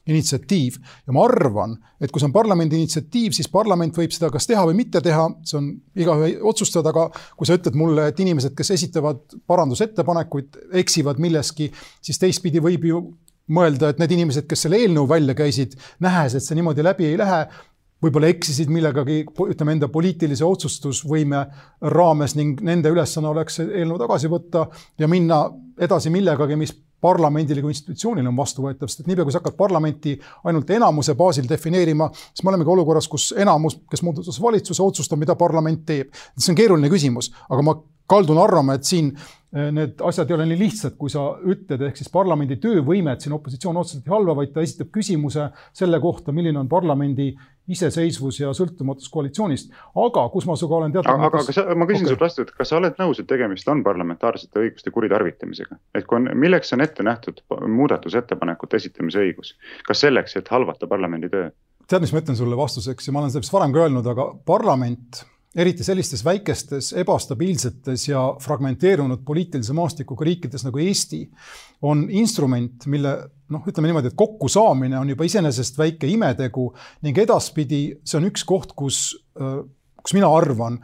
[0.09, 0.79] initsiatiiv.
[1.07, 4.65] ja ma arvan, et kui see on parlamendi initsiatiiv, siis parlament võib seda kas teha
[4.69, 8.73] või mitte teha, see on igaühe otsustada, aga kui sa ütled mulle, et inimesed, kes
[8.79, 11.71] esitavad parandusettepanekuid, eksivad milleski,
[12.05, 13.03] siis teistpidi võib ju
[13.55, 17.21] mõelda, et need inimesed, kes selle eelnõu välja käisid, nähes, et see niimoodi läbi ei
[17.21, 17.45] lähe,
[18.03, 21.41] võib-olla eksisid millegagi, ütleme enda poliitilise otsustusvõime
[21.95, 24.69] raames ning nende ülesanne oleks see eelnõu tagasi võtta
[25.01, 25.41] ja minna
[25.83, 30.17] edasi millegagi, mis parlamendile kui institutsioonile on vastuvõetav, sest et niipea, kui sa hakkad parlamenti
[30.51, 35.37] ainult enamuse baasil defineerima, siis me olemegi olukorras, kus enamus, kes moodustas valitsuse, otsustab, mida
[35.39, 36.11] parlament teeb.
[36.39, 37.77] see on keeruline küsimus, aga ma
[38.09, 39.13] kaldun arvama, et siin
[39.53, 43.79] need asjad ei ole nii lihtsad, kui sa ütled, ehk siis parlamendi töövõimet siin opositsioon
[43.81, 47.31] otseselt ei halva, vaid ta esitab küsimuse selle kohta, milline on parlamendi
[47.73, 49.73] iseseisvus ja sõltumatus koalitsioonist.
[50.05, 52.13] aga kus ma sinuga olen teatud aga, aga sa, ma küsin okay.
[52.13, 55.81] sult vastu, et kas sa oled nõus, et tegemist on parlamentaarsete õiguste kuritarvitamisega?
[55.97, 57.41] et kui on, milleks on ette nähtud
[57.81, 59.55] muudatusettepanekute esitamise õigus?
[59.89, 61.51] kas selleks, et halvata parlamendi töö?
[61.89, 64.31] tead, mis ma ütlen sulle vastuseks ja ma olen seda vist varem ka öelnud, aga
[64.49, 65.25] parlament
[65.59, 71.25] eriti sellistes väikestes, ebastabiilsetes ja fragmenteerunud poliitilise maastikuga riikides nagu Eesti,
[71.89, 73.15] on instrument, mille
[73.53, 76.69] noh, ütleme niimoodi, et kokkusaamine on juba iseenesest väike imetegu
[77.07, 79.03] ning edaspidi see on üks koht, kus,
[79.35, 80.79] kus mina arvan,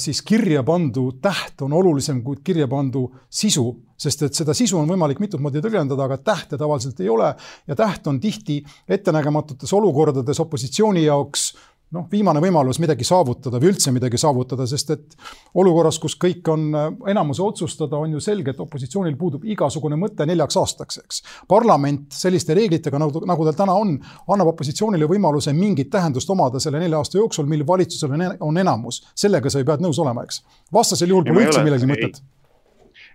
[0.00, 3.64] siis kirja pandu täht on olulisem kui kirja pandu sisu,
[3.98, 7.32] sest et seda sisu on võimalik mitut moodi tõlgendada, aga tähte tavaliselt ei ole
[7.66, 11.50] ja täht on tihti ettenägematutes olukordades opositsiooni jaoks
[11.94, 15.16] noh, viimane võimalus midagi saavutada või üldse midagi saavutada, sest et
[15.58, 20.26] olukorras, kus kõik on äh, enamuse otsustada, on ju selge, et opositsioonil puudub igasugune mõte
[20.28, 21.22] neljaks aastaks, eks.
[21.48, 23.96] parlament selliste reeglitega, nagu, nagu tal täna on,
[24.34, 29.04] annab opositsioonile võimaluse mingit tähendust omada selle nelja aasta jooksul, mil valitsusel on, enamus.
[29.14, 30.42] sellega sa ju pead nõus olema, eks.
[30.72, 32.24] vastasel juhul pole üldse millelgi mõtet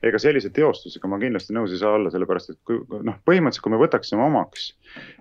[0.04, 3.74] ega sellise teostusega ma kindlasti nõus ei saa olla, sellepärast et kui noh, põhimõtteliselt, kui
[3.74, 4.72] me võtaksime omaks,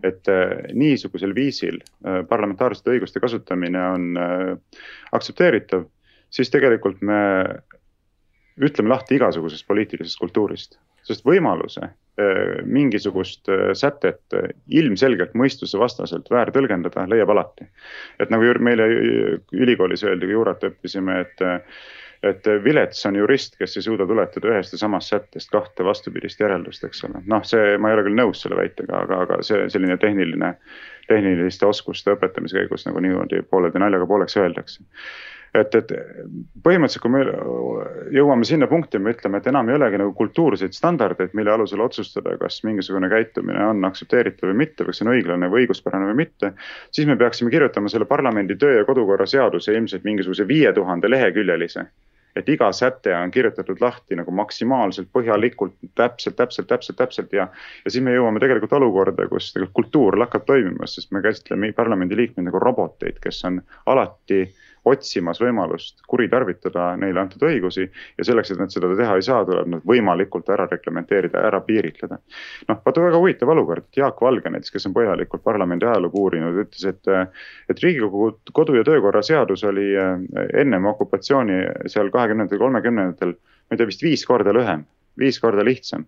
[0.06, 4.84] et äh, niisugusel viisil äh, parlamentaarsete õiguste kasutamine on äh,
[5.16, 5.84] aktsepteeritav,
[6.30, 7.20] siis tegelikult me
[8.60, 14.50] ütleme lahti igasugusest poliitilisest kultuurist, sest võimaluse äh, mingisugust äh, sätet äh,
[14.80, 17.68] ilmselgelt mõistusevastaselt väärtõlgendada leiab alati.
[18.20, 18.88] et nagu meile
[19.52, 21.44] ülikoolis öeldi, kui juurat õppisime, et
[22.22, 26.84] et vilets on jurist, kes ei suuda tuletada ühest ja samast sättest kahte vastupidist järeldust,
[26.84, 27.22] eks ole.
[27.32, 30.54] noh, see, ma ei ole küll nõus selle väitega, aga, aga see selline tehniline,
[31.08, 34.84] tehniliste oskuste õpetamise käigus nagu niimoodi pooleldi naljaga pooleks öeldakse
[35.54, 35.92] et, et
[36.62, 37.22] põhimõtteliselt, kui me
[38.14, 42.36] jõuame sinna punkti, me ütleme, et enam ei olegi nagu kultuurseid standardeid, mille alusel otsustada,
[42.40, 46.52] kas mingisugune käitumine on aktsepteeritav või mitte, kas see on õiglane või õiguspärane või mitte.
[46.94, 51.88] siis me peaksime kirjutama selle parlamendi töö ja kodukorra seaduse ilmselt mingisuguse viie tuhande leheküljelise
[52.36, 57.48] et iga säte on kirjutatud lahti nagu maksimaalselt põhjalikult, täpselt, täpselt, täpselt, täpselt ja.
[57.84, 62.48] ja siis me jõuame tegelikult olukorda, kus tegelikult kultuur lakkab toimimast, sest me käsitleme parlamendiliikmeid
[62.48, 63.60] nagu roboteid, kes on
[63.90, 64.44] alati
[64.88, 67.88] otsimas võimalust kuritarvitada neile antud õigusi.
[68.18, 72.18] ja selleks, et nad seda teha ei saa, tuleb nad võimalikult ära reglementeerida, ära piiritleda.
[72.68, 76.84] noh, vaata väga huvitav olukord, Jaak Valge näiteks, kes on põhjalikult parlamendi ajalugu uurinud, ütles,
[76.88, 77.32] et.
[77.70, 80.16] et riigikogu kodu- ja töökorra seadus oli eh,
[80.62, 84.84] ennem okupatsiooni seal kahekümnendatel, kolmekümnendatel, ma ei tea, vist viis korda lühem,
[85.18, 86.06] viis korda lihtsam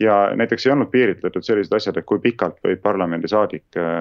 [0.00, 4.00] ja näiteks ei olnud piiritletud sellised asjad, et kui pikalt võib parlamendisaadik äh,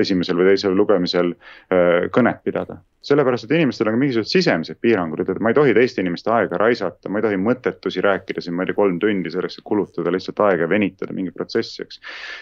[0.00, 2.80] esimesel või teisel lugemisel äh, kõnet pidada.
[3.06, 6.58] Sellepärast, et inimestel on ka mingisugused sisemised piirangud, et ma ei tohi teiste inimeste aega
[6.58, 10.10] raisata, ma ei tohi mõttetusi rääkida siin, ma ei tea, kolm tundi selleks, et kulutada
[10.14, 12.00] lihtsalt aega ja venitada mingi protsessi, eks.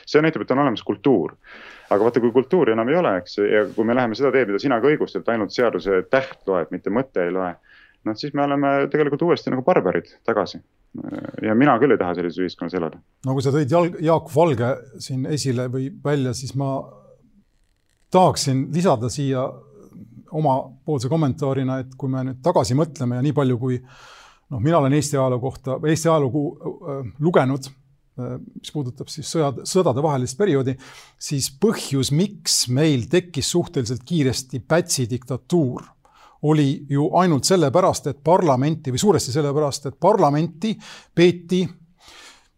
[0.09, 1.37] see näitab, et on olemas kultuur
[1.91, 4.61] aga vaata, kui kultuuri enam ei ole, eks, ja kui me läheme seda teed, mida
[4.63, 7.53] sina ka õigustad, ainult seaduse täht loeb, mitte mõte ei loe.
[8.05, 10.59] noh, siis me oleme tegelikult uuesti nagu barbarid tagasi
[11.43, 13.01] ja mina küll ei taha sellises ühiskonnas elada.
[13.27, 13.73] no kui sa tõid
[14.05, 14.71] Jaak Valge
[15.03, 16.77] siin esile või välja, siis ma
[18.15, 19.47] tahaksin lisada siia
[20.35, 24.97] omapoolse kommentaarina, et kui me nüüd tagasi mõtleme ja nii palju, kui noh, mina olen
[24.99, 30.77] Eesti ajaloo kohta, Eesti ajalugu äh, lugenud äh,, mis puudutab siis sõjad, sõdade vahelist perioodi,
[31.19, 35.91] siis põhjus, miks meil tekkis suhteliselt kiiresti Pätsi diktatuur
[36.45, 40.75] oli ju ainult sellepärast, et parlamenti või suuresti sellepärast, et parlamenti
[41.17, 41.63] peeti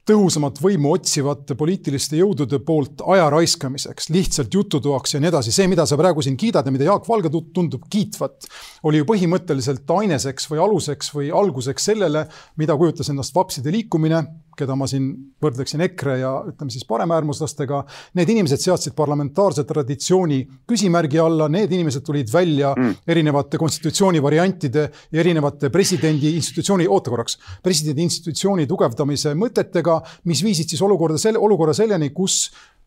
[0.06, 5.52] tõhusamat võimu otsivate poliitiliste jõudude poolt aja raiskamiseks, lihtsalt jututoaks ja nii edasi.
[5.52, 8.46] see, mida sa praegu siin kiidad ja mida Jaak Valge tundub kiitvat,
[8.86, 12.26] oli ju põhimõtteliselt aineseks või aluseks või alguseks sellele,
[12.56, 14.22] mida kujutas endast vapside liikumine
[14.56, 15.08] keda ma siin
[15.42, 17.82] võrdleksin EKRE ja ütleme siis paremäärmuslastega.
[18.18, 23.06] Need inimesed seadsid parlamentaarse traditsiooni küsimärgi alla, need inimesed tulid välja mm.
[23.14, 30.00] erinevate konstitutsiooni variantide ja erinevate presidendi institutsiooni, oota korraks, presidendi institutsiooni tugevdamise mõtetega,
[30.30, 32.46] mis viisid siis olukorda selle, olukorra selleni, kus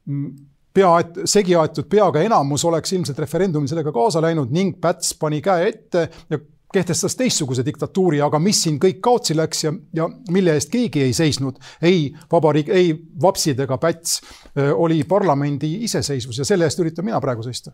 [0.09, 0.31] mm,
[0.73, 0.93] pea,
[1.29, 6.07] segi aetud peaga enamus oleks ilmselt referendumil sellega kaasa läinud ning Päts pani käe ette
[6.29, 6.39] ja
[6.73, 11.13] kehtestas teistsuguse diktatuuri, aga mis siin kõik kaotsi läks ja, ja mille eest keegi ei
[11.17, 14.19] seisnud, ei vabariik, ei vapsid ega Päts,
[14.73, 17.73] oli parlamendi iseseisvus ja selle eest üritan mina praegu seista.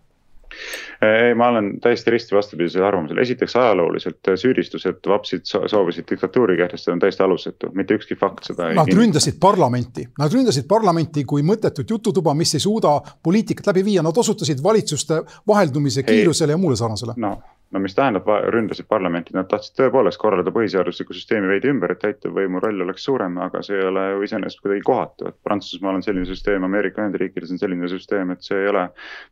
[1.02, 6.94] Ei, ma olen täiesti risti vastupidisel arvamusel, esiteks ajalooliselt süüdistus, et vapsid soovisid diktatuuri kehtestada,
[6.96, 8.78] on täiesti alusetu, mitte ükski fakt seda ei.
[8.78, 14.06] Nad ründasid parlamenti, nad ründasid parlamenti kui mõttetut jututuba, mis ei suuda poliitikat läbi viia,
[14.06, 17.18] nad osutasid valitsuste vaheldumise kiirusele ja muule sarnasele.
[17.18, 17.36] no
[17.76, 22.62] no mis tähendab, ründasid parlamenti, nad tahtsid tõepoolest korraldada põhiseaduslikku süsteemi veidi ümber, et täitevvõimu
[22.64, 26.28] roll oleks suurem, aga see ei ole ju iseenesest kuidagi kohatu, et Prantsusmaal on selline
[26.30, 28.86] süsteem, Ameerika Ühendriikides on selline süsteem, et see ei ole.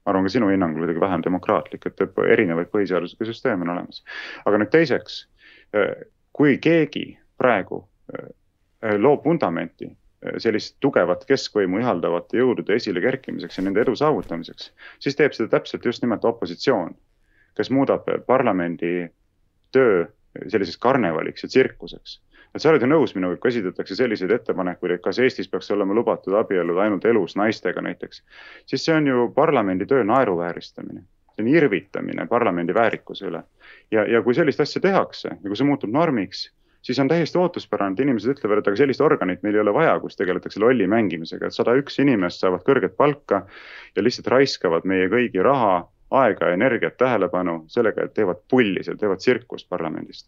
[0.04, 2.04] ma arvan ka sinu hinnangul kuidagi vähem demokraatlik, et
[2.36, 4.04] erinevaid põhiseaduslikke süsteeme on olemas.
[4.46, 5.24] aga nüüd teiseks,
[6.34, 7.06] kui keegi
[7.40, 7.84] praegu
[8.14, 14.72] eh, loob vundamenti eh, sellist tugevat keskvõimu ihaldavate jõudude esile kerkimiseks ja nende edu saavutamiseks,
[15.00, 16.94] siis teeb seda täpselt just nimelt opositsioon
[17.58, 19.08] kes muudab parlamendi
[19.72, 20.06] töö
[20.48, 22.22] selliseks karnevaliks ja tsirkuseks.
[22.56, 25.94] et sa oled ju nõus minuga, kui esitatakse selliseid ettepanekuid, et kas Eestis peaks olema
[25.94, 28.22] lubatud abielud ainult elus naistega näiteks,
[28.66, 31.02] siis see on ju parlamendi töö naeruvääristamine
[31.34, 33.44] see on irvitamine parlamendi väärikuse üle.
[33.92, 36.52] ja, ja kui sellist asja tehakse ja kui see muutub normiks,
[36.82, 39.96] siis on täiesti ootuspärane, et inimesed ütlevad, et aga sellist organit meil ei ole vaja,
[40.04, 43.46] kus tegeletakse lolli mängimisega, et sada üks inimest saavad kõrget palka
[43.96, 49.22] ja lihtsalt raiskavad meie kõigi raha aega, energiat, tähelepanu sellega, et teevad pulli seal, teevad
[49.22, 50.28] tsirkust parlamendist.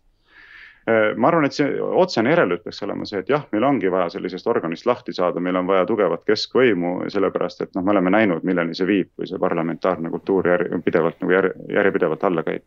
[0.85, 4.11] Äh, ma arvan, et see otsene järelduus peaks olema see, et jah, meil ongi vaja
[4.13, 8.45] sellisest organist lahti saada, meil on vaja tugevat keskvõimu, sellepärast et noh, me oleme näinud,
[8.45, 12.65] milleni see viib, kui see parlamentaarne kultuur jär, pidevalt nagu jär, järjepidevalt alla käib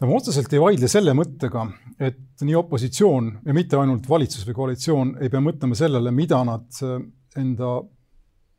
[0.00, 1.62] no ma otseselt ei vaidle selle mõttega,
[2.02, 6.80] et nii opositsioon ja mitte ainult valitsus või koalitsioon ei pea mõtlema sellele, mida nad
[7.36, 7.70] enda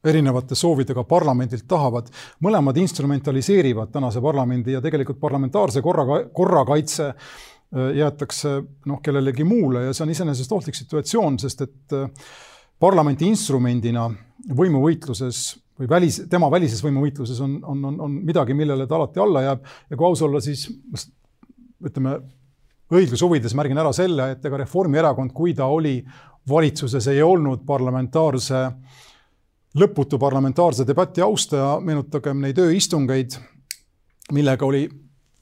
[0.08, 2.10] erinevate soovidega parlamendilt tahavad.
[2.44, 9.94] mõlemad instrumentaliseerivad tänase parlamendi ja tegelikult parlamentaarse korraga, korrakaitse äh, jäetakse noh, kellelegi muule ja
[9.94, 12.10] see on iseenesest ohtlik situatsioon, sest et äh,
[12.80, 14.10] parlamenti instrumendina
[14.58, 19.44] võimuvõitluses või välis, tema välises võimuvõitluses on, on, on, on midagi, millele ta alati alla
[19.46, 20.68] jääb ja kui aus olla, siis
[21.86, 22.18] ütleme,
[22.94, 26.00] õigluse huvides märgin ära selle, et ega Reformierakond, kui ta oli
[26.50, 29.06] valitsuses, ei olnud parlamentaarse äh,
[29.78, 33.38] lõputu parlamentaarse debati austaja, meenutagem neid ööistungeid,
[34.34, 34.88] millega oli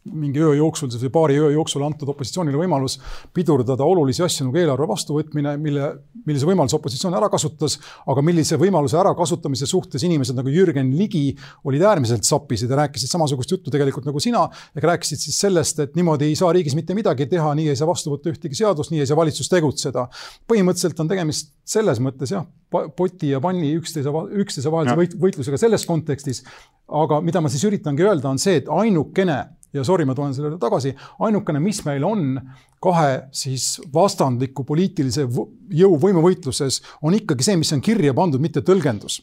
[0.06, 3.00] mingi öö jooksul või paari öö jooksul antud opositsioonile võimalus
[3.34, 5.88] pidurdada olulisi asju nagu eelarve vastuvõtmine, mille,
[6.28, 7.80] millise võimaluse opositsioon ära kasutas,
[8.12, 11.34] aga millise võimaluse ärakasutamise suhtes inimesed nagu Jürgen Ligi
[11.66, 14.46] olid äärmiselt sappised ja rääkisid samasugust juttu tegelikult nagu sina,
[14.76, 17.90] ehk rääkisid siis sellest, et niimoodi ei saa riigis mitte midagi teha, nii ei saa
[17.90, 20.08] vastu võtta ühtegi seadust, nii ei saa valitsus tegutseda.
[20.46, 25.86] põhimõtteliselt on tegemist selles mõttes jah, poti ja panni üksteise, üksteise vahelise võit, võitlusega selles
[25.86, 26.44] kontekstis.
[26.86, 30.50] aga mida ma siis üritangi öelda, on see, et ainukene ja sorry, ma tulen selle
[30.50, 30.94] juurde tagasi,
[31.26, 32.40] ainukene, mis meil on
[32.84, 39.22] kahe siis vastandliku poliitilise jõu võimuvõitluses, on ikkagi see, mis on kirja pandud, mitte tõlgendus.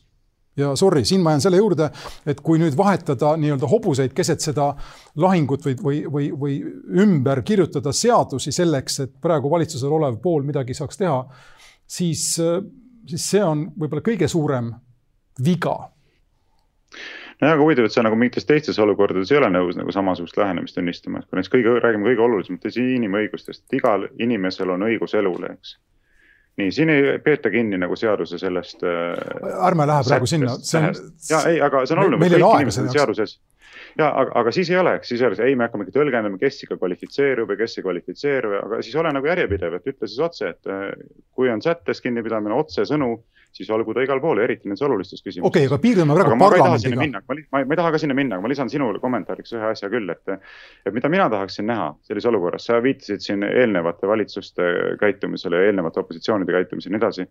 [0.56, 1.86] Ja sorry, siin ma jään selle juurde,
[2.28, 4.66] et kui nüüd vahetada nii-öelda hobuseid keset seda
[5.16, 6.58] lahingut või, või, või, või
[7.00, 11.22] ümber kirjutada seadusi selleks, et praegu valitsusel olev pool midagi saaks teha,
[11.88, 12.26] siis,
[13.08, 14.74] siis see on võib-olla kõige suurem
[15.40, 15.78] viga
[17.42, 20.78] nojah, aga huvitav, et sa nagu mingites teistes olukordades ei ole nõus nagu samasugust lähenemist
[20.78, 25.76] tunnistama, et kui näiteks kõige, räägime kõige olulisematest inimõigustest, igal inimesel on õigus elule, eks.
[26.60, 29.16] nii, siin ei peeta kinni nagu seaduse sellest äh,.
[29.68, 30.58] ärme lähe praegu sinna.
[31.30, 33.38] ja ei, aga see on olnud, kõik inimesed on seaduses
[33.98, 36.78] ja aga, aga siis ei ole, siis ei ole, ei, me hakkame tõlgendama, kes ikka
[36.80, 40.70] kvalifitseerub ja kes ei kvalifitseeru, aga siis ole nagu järjepidev, et ütle siis otse, et
[40.70, 40.88] äh,
[41.36, 43.16] kui on sättes kinnipidamine, otsesõnu
[43.52, 45.48] siis olgu ta igal pool, eriti nendes olulistes küsimustes.
[45.48, 47.22] okei okay,, aga piirdume praegu parlamendiga.
[47.28, 49.90] ma, ma, ma, ei taha ka sinna minna, aga ma lisan sinule kommentaariks ühe asja
[49.92, 50.36] küll, et,
[50.86, 54.68] et mida mina tahaksin näha sellises olukorras, sa viitasid siin eelnevate valitsuste
[55.00, 57.26] käitumisele ja eelnevate opositsioonide käitumisele ja nii edasi.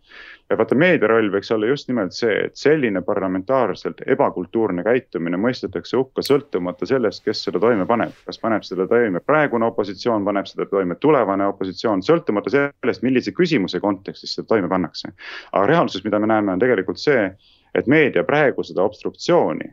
[0.49, 5.97] ja vaata, meedia roll võiks olla just nimelt see, et selline parlamentaarselt ebakultuurne käitumine mõistetakse
[5.97, 8.13] hukka sõltumata sellest, kes seda toime paneb.
[8.25, 13.79] kas paneb seda toime praegune opositsioon, paneb seda toime tulevane opositsioon, sõltumata sellest, millise küsimuse
[13.79, 15.13] kontekstis seda toime pannakse.
[15.51, 17.29] aga reaalsuses, mida me näeme, on tegelikult see,
[17.75, 19.69] et meedia praegu seda obstruktsiooni,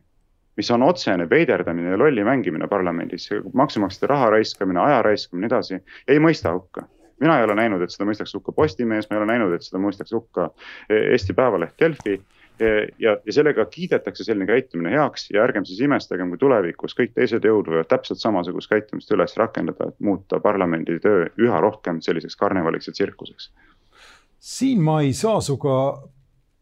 [0.58, 5.82] mis on otsene veiderdamine ja lolli mängimine parlamendis, maksumaksjate raha raiskamine, aja raiskamine, nii edasi,
[6.08, 6.86] ei mõista hukka
[7.20, 9.80] mina ei ole näinud, et seda mõistaks hukka Postimees, ma ei ole näinud, et seda
[9.82, 10.50] mõistaks hukka
[10.94, 12.18] Eesti Päevaleht Delfi
[12.98, 17.46] ja, ja sellega kiidetakse selline käitumine heaks ja ärgem siis imestagem, kui tulevikus kõik teised
[17.46, 22.90] jõud võivad täpselt samasugust käitumist üles rakendada, et muuta parlamendi töö üha rohkem selliseks karnevaliks
[22.90, 23.50] ja tsirkuseks.
[24.38, 25.74] siin ma ei saa sinuga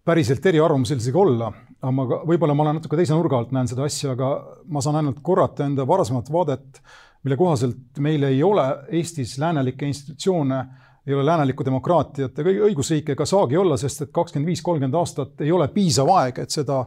[0.07, 1.51] päriselt eriarvamusel isegi olla,
[1.81, 4.31] aga ma võib-olla ma olen natuke teise nurga alt näen seda asja, aga
[4.73, 6.81] ma saan ainult korrata enda varasemat vaadet,
[7.27, 10.61] mille kohaselt meil ei ole Eestis läänelikke institutsioone,
[11.07, 15.43] ei ole läänelikku demokraatiat ega õigusriiki ega saagi olla, sest et kakskümmend viis, kolmkümmend aastat
[15.47, 16.81] ei ole piisav aeg, et seda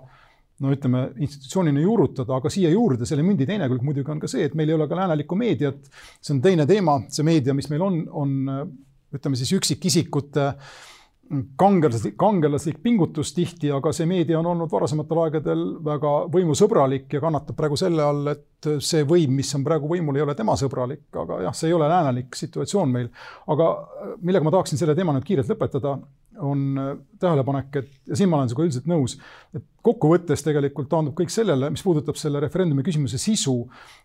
[0.60, 4.48] no ütleme, institutsioonina juurutada, aga siia juurde selle mündi teine külg muidugi on ka see,
[4.48, 5.92] et meil ei ole ka läänelikku meediat.
[6.20, 8.34] see on teine teema, see meedia, mis meil on, on
[9.16, 10.74] ütleme siis üksikisikute äh,
[11.56, 17.58] kangelaslik, kangelaslik pingutus tihti, aga see meedia on olnud varasematel aegadel väga võimusõbralik ja kannatab
[17.58, 21.44] praegu selle all, et see võim, mis on praegu võimul, ei ole tema sõbralik, aga
[21.46, 23.12] jah, see ei ole läänelik situatsioon meil.
[23.48, 23.70] aga
[24.22, 26.00] millega ma tahaksin selle teema nüüd kiirelt lõpetada,
[26.46, 29.18] on äh, tähelepanek, et ja siin ma olen sinuga üldiselt nõus,
[29.56, 33.56] et kokkuvõttes tegelikult taandub kõik sellele, mis puudutab selle referendumi küsimuse sisu,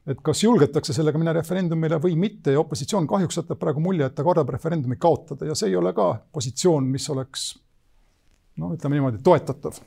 [0.06, 4.16] et kas julgetakse sellega minna referendumile või mitte ja opositsioon kahjuks jätab praegu mulje, et
[4.16, 7.52] ta kardab referendumi kaotada ja see ei ole ka positsioon, mis oleks
[8.60, 9.80] no ütleme niimoodi, toetatav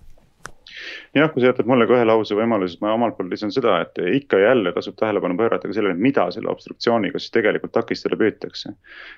[1.15, 3.79] jah, kui sa jätad mulle ka ühe lause võimaluse, siis ma omalt poolt lisan seda,
[3.85, 8.19] et ikka ja jälle tasub tähelepanu pöörata ka sellele, mida selle obstruktsiooniga siis tegelikult takistada
[8.19, 8.73] püütakse.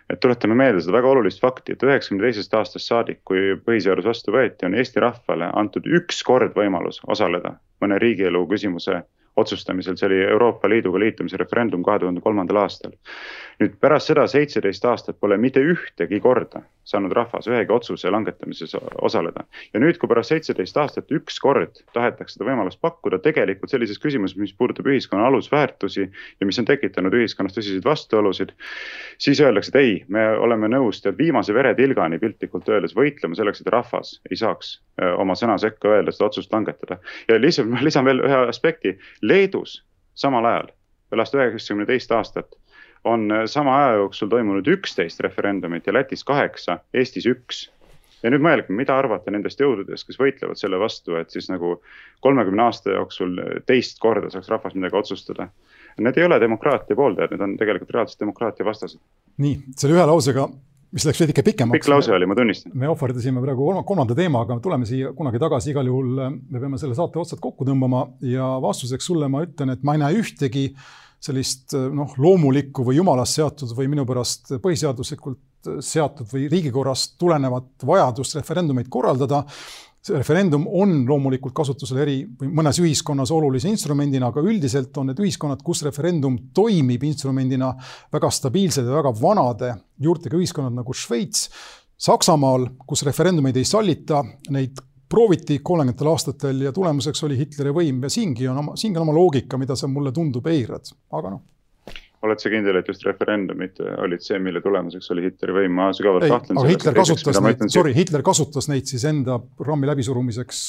[0.09, 4.35] et tuletame meelde seda väga olulist fakti, et üheksakümne teisest aastast saadik, kui põhiseadus vastu
[4.35, 9.03] võeti, on Eesti rahvale antud üks kord võimalus osaleda mõne riigielu küsimuse
[9.39, 12.95] otsustamisel, see oli Euroopa Liiduga liitumise referendum kahe tuhande kolmandal aastal.
[13.59, 19.43] nüüd pärast seda seitseteist aastat pole mitte ühtegi korda saanud rahvas ühegi otsuse langetamises osaleda.
[19.73, 24.37] ja nüüd, kui pärast seitseteist aastat üks kord tahetakse seda võimalust pakkuda tegelikult sellises küsimuses,
[24.39, 28.53] mis puudutab ühiskonna alusväärtusi ja mis on tekitanud ühiskonnas tõsiseid vastuolusid,
[29.21, 33.73] siis öeldakse, et ei, me oleme nõus tead viimase veretilgani piltlikult öeldes võitlema selleks, et
[33.73, 34.77] rahvas ei saaks
[35.17, 36.99] oma sõna sekka öelda, seda otsust langetada.
[37.29, 38.97] ja lihtsalt ma lisan veel ühe aspekti,
[39.29, 39.79] Leedus
[40.19, 40.71] samal ajal,
[41.09, 42.55] pärast üheksakümne teist aastat
[43.07, 47.69] on äh, sama aja jooksul toimunud üksteist referendumit ja Lätis kaheksa, Eestis üks.
[48.23, 51.77] ja nüüd mõelge, mida arvata nendest jõududest, kes võitlevad selle vastu, et siis nagu
[52.19, 55.47] kolmekümne aasta jooksul teist korda saaks rahvas midagi otsustada.
[55.99, 58.99] Need ei ole demokraatia pooldajad, need on tegelikult reaalselt demokraatia vastased.
[59.37, 60.49] nii, selle ühe lausega
[60.95, 61.77] mis läks veidike pikemaks.
[61.77, 62.73] pikk lause oli, ma tunnistan.
[62.73, 66.97] me ohverdasime praegu kolmanda teema, aga tuleme siia kunagi tagasi, igal juhul me peame selle
[66.97, 70.89] saate otsad kokku tõmbama ja vastuseks sulle ma ütlen, et ma ei näe ühtegi äh,
[71.23, 75.39] sellist noh, loomulikku või jumalast seatud või minu pärast põhiseaduslikult
[75.83, 79.43] seatud või riigikorrast tulenevat vajadust referendumeid korraldada.
[79.99, 85.19] See referendum on loomulikult kasutusel eri või mõnes ühiskonnas olulise instrumendina, aga üldiselt on need
[85.19, 87.73] ühiskonnad, kus referendum toimib instrumendina,
[88.13, 91.49] väga stabiilsed ja väga vanade juurtega ühiskonnad nagu Šveits.
[91.99, 94.21] Saksamaal, kus referendumeid ei sallita,
[94.55, 94.79] neid
[95.09, 99.17] prooviti kolmekümnendatel aastatel ja tulemuseks oli Hitleri võim ja siingi on oma, siingi on oma
[99.17, 101.47] loogika, mida sa mulle tundub eirad, aga noh
[102.25, 106.27] oled sa kindel, et just referendumid olid see, mille tulemuseks oli Hitleri võim, ma sügavalt
[106.27, 106.59] kahtlen.
[106.59, 110.63] aga Hitler kasutas neid, sorry, Hitler kasutas neid siis enda programmi läbisurumiseks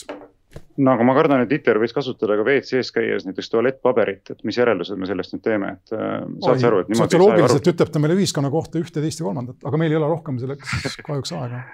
[0.82, 4.58] no aga ma kardan, et ITER võis kasutada ka WC-s käies näiteks tualettpaberit, et mis
[4.58, 7.04] järeldused me sellest nüüd teeme, et äh, saad sa aru, et niimoodi.
[7.04, 10.40] sotsioloogiliselt ütleb ta meile ühiskonna kohta ühte, teist ja kolmandat, aga meil ei ole rohkem
[10.42, 11.64] selleks kahjuks aega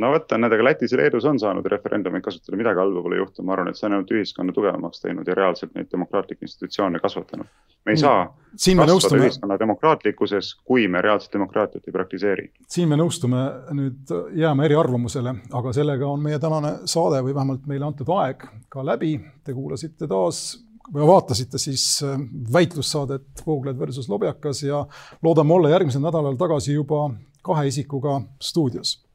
[0.00, 3.46] no vot, näed, aga Lätis ja Leedus on saanud referendumeid kasutada, midagi halba pole juhtunud,
[3.48, 7.48] ma arvan, et see on ainult ühiskonna tugevamaks teinud ja reaalselt neid demokraatlikke institutsioone kasvatanud.
[7.86, 8.26] me ei saa
[8.56, 9.22] siin kasvada nõustume...
[9.24, 12.50] ühiskonna demokraatlikkuses, kui me reaalset demokraatiat ei praktiseeri.
[12.68, 13.42] siin me nõustume
[13.78, 18.84] nüüd jääma eriarvamusele, aga sellega on meie tänane saade või vähemalt meile antud aeg ka
[18.84, 19.16] läbi.
[19.44, 20.58] Te kuulasite taas
[20.92, 22.20] või vaatasite siis äh,
[22.52, 24.84] väitlussaadet Voogled versus Lobjakas ja
[25.22, 27.08] loodame olla järgmisel nädalal tagasi juba
[27.46, 29.05] kahe isikuga stuudios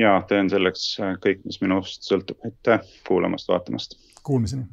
[0.00, 2.40] ja teen selleks kõik, mis minust sõltub.
[2.44, 3.98] aitäh kuulamast, vaatamast.
[4.22, 4.68] Kuulmiseni